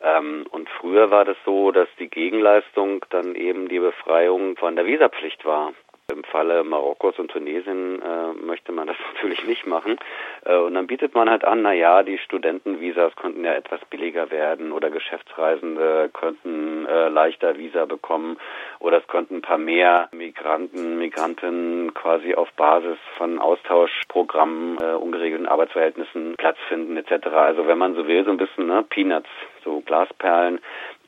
Ähm, 0.00 0.44
und 0.50 0.68
früher 0.68 1.12
war 1.12 1.24
das 1.24 1.36
so, 1.44 1.70
dass 1.70 1.86
die 2.00 2.08
Gegenleistung 2.08 3.04
dann 3.10 3.36
eben 3.36 3.68
die 3.68 3.78
Befreiung 3.78 4.56
von 4.56 4.74
der 4.74 4.84
Visapflicht 4.84 5.44
war. 5.44 5.72
Im 6.10 6.24
Falle 6.24 6.64
Marokkos 6.64 7.18
und 7.18 7.30
Tunesien 7.30 8.00
äh, 8.02 8.32
möchte 8.44 8.72
man 8.72 8.86
das 8.86 8.96
natürlich 9.14 9.44
nicht 9.46 9.66
machen. 9.66 9.96
Äh, 10.44 10.56
und 10.56 10.74
dann 10.74 10.86
bietet 10.86 11.14
man 11.14 11.30
halt 11.30 11.44
an, 11.44 11.62
na 11.62 11.72
ja, 11.72 12.02
die 12.02 12.18
Studentenvisas 12.18 13.14
könnten 13.16 13.44
ja 13.44 13.54
etwas 13.54 13.80
billiger 13.90 14.30
werden 14.30 14.72
oder 14.72 14.90
Geschäftsreisende 14.90 16.10
könnten 16.12 16.86
äh, 16.86 17.08
leichter 17.08 17.56
Visa 17.56 17.84
bekommen 17.86 18.38
oder 18.78 18.98
es 18.98 19.06
könnten 19.06 19.36
ein 19.36 19.42
paar 19.42 19.58
mehr 19.58 20.08
Migranten, 20.12 20.98
Migrantinnen 20.98 21.94
quasi 21.94 22.34
auf 22.34 22.50
Basis 22.52 22.98
von 23.16 23.38
Austauschprogrammen, 23.38 24.78
äh, 24.80 24.94
ungeregelten 24.94 25.46
Arbeitsverhältnissen 25.46 26.34
Platz 26.36 26.56
finden 26.68 26.96
etc. 26.96 27.26
Also 27.28 27.66
wenn 27.66 27.78
man 27.78 27.94
so 27.94 28.06
will, 28.06 28.24
so 28.24 28.30
ein 28.30 28.36
bisschen 28.36 28.66
ne, 28.66 28.84
Peanuts, 28.88 29.28
so 29.64 29.80
Glasperlen, 29.80 30.60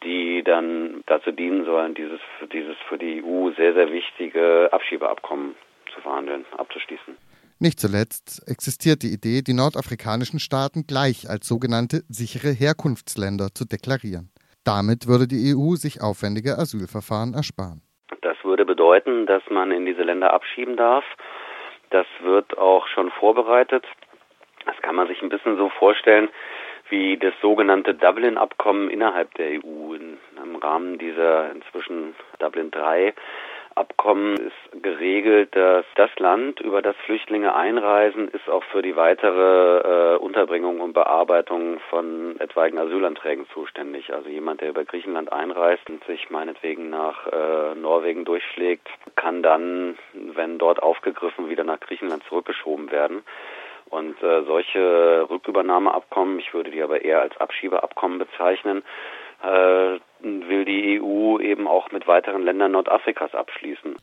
die 0.04 0.42
dann 0.44 1.02
dazu 1.06 1.32
dienen 1.32 1.64
sollen, 1.64 1.94
dieses, 1.94 2.20
dieses 2.52 2.76
für 2.88 2.98
die 2.98 3.22
EU 3.22 3.50
sehr, 3.56 3.74
sehr 3.74 3.90
wichtige 3.92 4.68
Abschiebeabkommen 4.72 5.54
zu 5.94 6.00
verhandeln, 6.00 6.44
abzuschließen. 6.56 7.16
Nicht 7.58 7.78
zuletzt 7.78 8.42
existiert 8.48 9.02
die 9.04 9.14
Idee, 9.14 9.42
die 9.42 9.54
nordafrikanischen 9.54 10.40
Staaten 10.40 10.84
gleich 10.88 11.30
als 11.30 11.46
sogenannte 11.46 12.02
sichere 12.08 12.50
Herkunftsländer 12.50 13.54
zu 13.54 13.64
deklarieren. 13.64 14.30
Damit 14.64 15.06
würde 15.06 15.28
die 15.28 15.54
EU 15.54 15.74
sich 15.74 16.02
aufwendige 16.02 16.58
Asylverfahren 16.58 17.34
ersparen. 17.34 17.82
Das 18.20 18.36
würde 18.42 18.64
bedeuten, 18.64 19.26
dass 19.26 19.42
man 19.50 19.70
in 19.70 19.86
diese 19.86 20.02
Länder 20.02 20.32
abschieben 20.32 20.76
darf. 20.76 21.04
Das 21.90 22.06
wird 22.22 22.58
auch 22.58 22.86
schon 22.88 23.10
vorbereitet. 23.10 23.84
Das 24.66 24.76
kann 24.82 24.94
man 24.94 25.08
sich 25.08 25.20
ein 25.22 25.28
bisschen 25.28 25.56
so 25.56 25.68
vorstellen, 25.68 26.28
wie 26.92 27.16
das 27.16 27.32
sogenannte 27.40 27.94
Dublin-Abkommen 27.94 28.90
innerhalb 28.90 29.34
der 29.34 29.52
EU. 29.52 29.94
In, 29.94 30.18
Im 30.42 30.56
Rahmen 30.56 30.98
dieser 30.98 31.50
inzwischen 31.50 32.14
Dublin 32.38 32.70
III 32.72 33.14
Abkommen 33.74 34.36
ist 34.36 34.82
geregelt, 34.82 35.56
dass 35.56 35.86
das 35.94 36.10
Land, 36.18 36.60
über 36.60 36.82
das 36.82 36.94
Flüchtlinge 37.06 37.54
einreisen, 37.54 38.28
ist 38.28 38.48
auch 38.50 38.62
für 38.64 38.82
die 38.82 38.96
weitere 38.96 40.14
äh, 40.14 40.16
Unterbringung 40.18 40.80
und 40.80 40.92
Bearbeitung 40.92 41.80
von 41.88 42.38
etwaigen 42.38 42.78
Asylanträgen 42.78 43.46
zuständig. 43.54 44.12
Also 44.12 44.28
jemand, 44.28 44.60
der 44.60 44.68
über 44.68 44.84
Griechenland 44.84 45.32
einreist 45.32 45.88
und 45.88 46.04
sich 46.04 46.28
meinetwegen 46.28 46.90
nach 46.90 47.26
äh, 47.28 47.74
Norwegen 47.74 48.26
durchschlägt, 48.26 48.88
kann 49.16 49.42
dann, 49.42 49.96
wenn 50.12 50.58
dort 50.58 50.82
aufgegriffen, 50.82 51.48
wieder 51.48 51.64
nach 51.64 51.80
Griechenland 51.80 52.24
zurückgeschoben 52.24 52.90
werden. 52.90 53.22
Und 53.92 54.22
äh, 54.22 54.42
solche 54.46 55.26
Rückübernahmeabkommen, 55.28 56.38
ich 56.38 56.54
würde 56.54 56.70
die 56.70 56.82
aber 56.82 57.04
eher 57.04 57.20
als 57.20 57.36
Abschiebeabkommen 57.36 58.18
bezeichnen, 58.18 58.82
äh, 59.42 59.98
will 60.22 60.64
die 60.64 60.98
EU 60.98 61.38
eben 61.40 61.68
auch 61.68 61.92
mit 61.92 62.06
weiteren 62.06 62.42
Ländern 62.42 62.72
Nordafrikas 62.72 63.34
abschließen. 63.34 63.96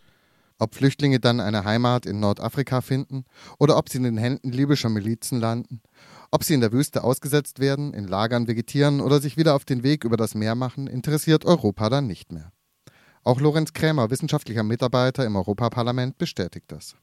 Ob 0.60 0.76
Flüchtlinge 0.76 1.20
dann 1.20 1.40
eine 1.40 1.66
Heimat 1.66 2.06
in 2.06 2.20
Nordafrika 2.20 2.82
finden 2.82 3.26
oder 3.58 3.78
ob 3.78 3.90
sie 3.90 3.98
in 3.98 4.04
den 4.04 4.20
Händen 4.20 4.52
libyscher 4.52 4.90
Milizen 4.90 5.42
landen, 5.42 5.82
ob 6.30 6.44
sie 6.44 6.54
in 6.54 6.62
der 6.62 6.72
Wüste 6.72 7.04
ausgesetzt 7.04 7.60
werden, 7.60 7.96
in 7.96 8.08
Lagern 8.08 8.48
vegetieren 8.48 9.02
oder 9.02 9.18
sich 9.18 9.38
wieder 9.38 9.56
auf 9.56 9.66
den 9.66 9.82
Weg 9.82 10.04
über 10.04 10.18
das 10.18 10.36
Meer 10.36 10.54
machen, 10.54 10.86
interessiert 10.86 11.46
Europa 11.46 11.90
dann 11.90 12.06
nicht 12.06 12.32
mehr. 12.32 12.52
Auch 13.24 13.42
Lorenz 13.42 13.74
Krämer, 13.74 14.12
wissenschaftlicher 14.12 14.64
Mitarbeiter 14.64 15.26
im 15.26 15.36
Europaparlament, 15.36 16.20
bestätigt 16.20 16.72
das. 16.72 16.96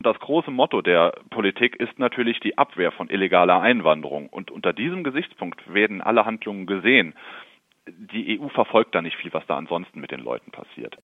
Das 0.00 0.18
große 0.20 0.50
Motto 0.50 0.80
der 0.80 1.12
Politik 1.30 1.76
ist 1.76 1.98
natürlich 1.98 2.38
die 2.40 2.56
Abwehr 2.56 2.92
von 2.92 3.10
illegaler 3.10 3.60
Einwanderung. 3.60 4.28
Und 4.28 4.50
unter 4.50 4.72
diesem 4.72 5.02
Gesichtspunkt 5.02 5.72
werden 5.72 6.00
alle 6.00 6.24
Handlungen 6.24 6.66
gesehen 6.66 7.14
die 7.90 8.40
EU 8.40 8.48
verfolgt 8.48 8.94
da 8.94 9.02
nicht 9.02 9.16
viel, 9.16 9.32
was 9.32 9.46
da 9.46 9.56
ansonsten 9.56 10.00
mit 10.00 10.10
den 10.10 10.20
Leuten 10.20 10.50
passiert. 10.50 10.96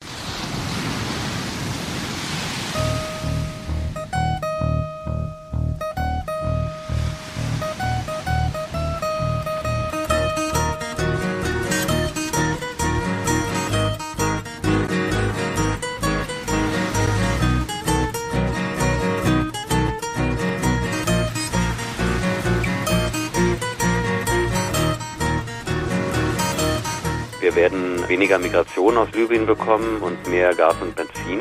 Wir 27.44 27.54
werden 27.56 28.08
weniger 28.08 28.38
Migration 28.38 28.96
aus 28.96 29.08
Libyen 29.12 29.44
bekommen 29.44 29.98
und 30.00 30.26
mehr 30.28 30.54
Gas 30.54 30.76
und 30.80 30.96
Benzin. 30.96 31.40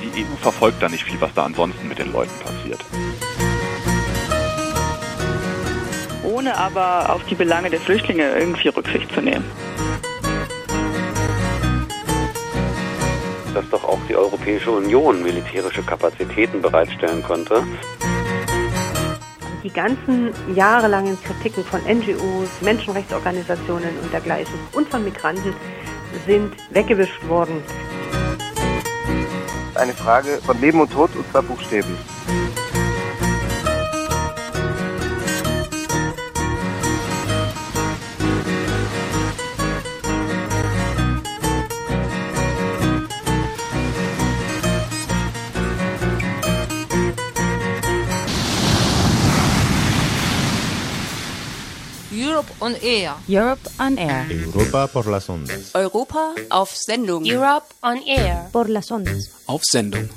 Die 0.00 0.20
EU 0.20 0.36
verfolgt 0.40 0.80
da 0.80 0.88
nicht 0.88 1.02
viel, 1.02 1.20
was 1.20 1.34
da 1.34 1.42
ansonsten 1.42 1.88
mit 1.88 1.98
den 1.98 2.12
Leuten 2.12 2.30
passiert. 2.38 2.84
Ohne 6.22 6.56
aber 6.56 7.12
auf 7.12 7.24
die 7.24 7.34
Belange 7.34 7.68
der 7.68 7.80
Flüchtlinge 7.80 8.38
irgendwie 8.38 8.68
Rücksicht 8.68 9.12
zu 9.12 9.20
nehmen. 9.20 9.44
Dass 13.54 13.68
doch 13.70 13.82
auch 13.82 13.98
die 14.08 14.14
Europäische 14.14 14.70
Union 14.70 15.24
militärische 15.24 15.82
Kapazitäten 15.82 16.62
bereitstellen 16.62 17.24
könnte 17.24 17.64
die 19.62 19.70
ganzen 19.70 20.32
jahrelangen 20.54 21.18
Kritiken 21.22 21.64
von 21.64 21.80
NGOs, 21.82 22.48
Menschenrechtsorganisationen 22.62 23.98
und 24.02 24.12
dergleichen 24.12 24.54
und 24.72 24.88
von 24.88 25.04
Migranten 25.04 25.54
sind 26.26 26.54
weggewischt 26.70 27.26
worden. 27.28 27.62
Eine 29.74 29.92
Frage 29.92 30.38
von 30.44 30.60
Leben 30.60 30.80
und 30.80 30.92
Tod 30.92 31.14
und 31.14 31.28
zwar 31.30 31.42
buchstäblich. 31.42 31.98
On 52.60 52.76
Air. 52.82 53.14
Europe 53.28 53.60
on 53.78 53.98
Air. 53.98 54.30
Europa 54.30 54.86
por 54.88 55.06
las 55.06 55.28
ondas. 55.28 55.74
Europa 55.74 56.34
auf 56.50 56.70
Sendung. 56.74 57.24
Europe 57.24 57.66
on 57.82 57.98
Air. 58.06 58.48
Por 58.52 58.68
las 58.68 58.90
ondas. 58.90 59.30
Auf 59.46 59.62
Sendung. 59.64 60.08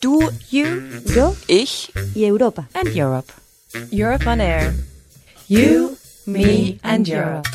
Du, 0.00 0.20
you, 0.50 0.66
yo, 1.14 1.34
ich 1.48 1.90
y 2.14 2.24
Europa. 2.26 2.68
And 2.74 2.88
Europe. 2.94 3.32
Europe 3.90 4.26
on 4.26 4.40
Air. 4.40 4.74
You, 5.48 5.96
me 6.26 6.78
and 6.82 7.08
Europe. 7.08 7.48